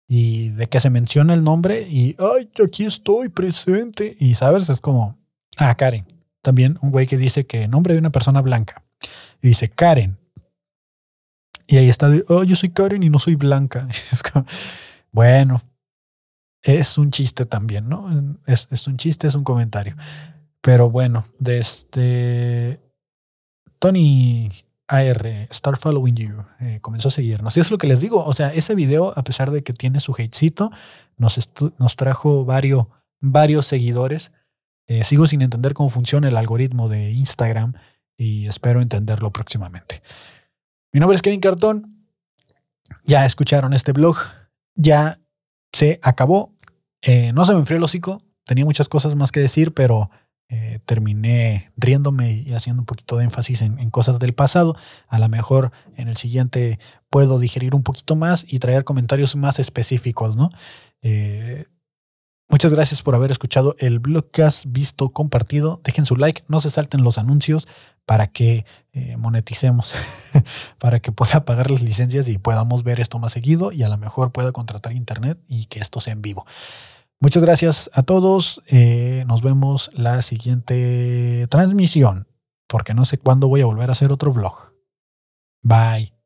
[0.08, 4.16] y de que se menciona el nombre y, ay, aquí estoy presente.
[4.20, 5.18] Y sabes, es como,
[5.58, 6.06] ah, Karen.
[6.42, 8.84] También un güey que dice que nombre de una persona blanca.
[9.42, 10.19] Y dice Karen.
[11.70, 13.88] Y ahí está oh, yo soy Karen y no soy blanca.
[15.12, 15.62] bueno,
[16.64, 18.10] es un chiste también, ¿no?
[18.48, 19.96] Es, es un chiste, es un comentario.
[20.62, 22.82] Pero bueno, desde este,
[23.78, 24.50] Tony
[24.88, 27.56] AR, Start Following You, eh, comenzó a seguirnos.
[27.56, 28.26] Y es lo que les digo.
[28.26, 30.72] O sea, ese video, a pesar de que tiene su hatecito,
[31.18, 32.88] nos, nos trajo varios,
[33.22, 34.32] varios seguidores.
[34.88, 37.74] Eh, sigo sin entender cómo funciona el algoritmo de Instagram
[38.18, 40.02] y espero entenderlo próximamente.
[40.92, 42.08] Mi nombre es Kevin Cartón.
[43.06, 44.18] Ya escucharon este blog.
[44.76, 45.20] Ya
[45.72, 46.56] se acabó.
[47.02, 48.24] Eh, no se me enfrió el hocico.
[48.46, 50.10] Tenía muchas cosas más que decir, pero
[50.50, 54.76] eh, terminé riéndome y haciendo un poquito de énfasis en, cosas del pasado.
[55.08, 56.80] A lo mejor en el siguiente
[57.12, 60.50] puedo digerir un poquito más y traer comentarios más específicos, ¿no?
[61.04, 61.66] Eh,
[62.50, 65.80] muchas gracias por haber escuchado el blogcast, visto, compartido.
[65.84, 67.68] Dejen su like, no se salten los anuncios
[68.06, 69.94] para que eh, moneticemos,
[70.80, 73.98] para que pueda pagar las licencias y podamos ver esto más seguido y a lo
[73.98, 76.46] mejor pueda contratar internet y que esto sea en vivo.
[77.20, 78.62] Muchas gracias a todos.
[78.68, 82.28] Eh, nos vemos la siguiente transmisión,
[82.68, 84.74] porque no sé cuándo voy a volver a hacer otro vlog.
[85.62, 86.19] Bye.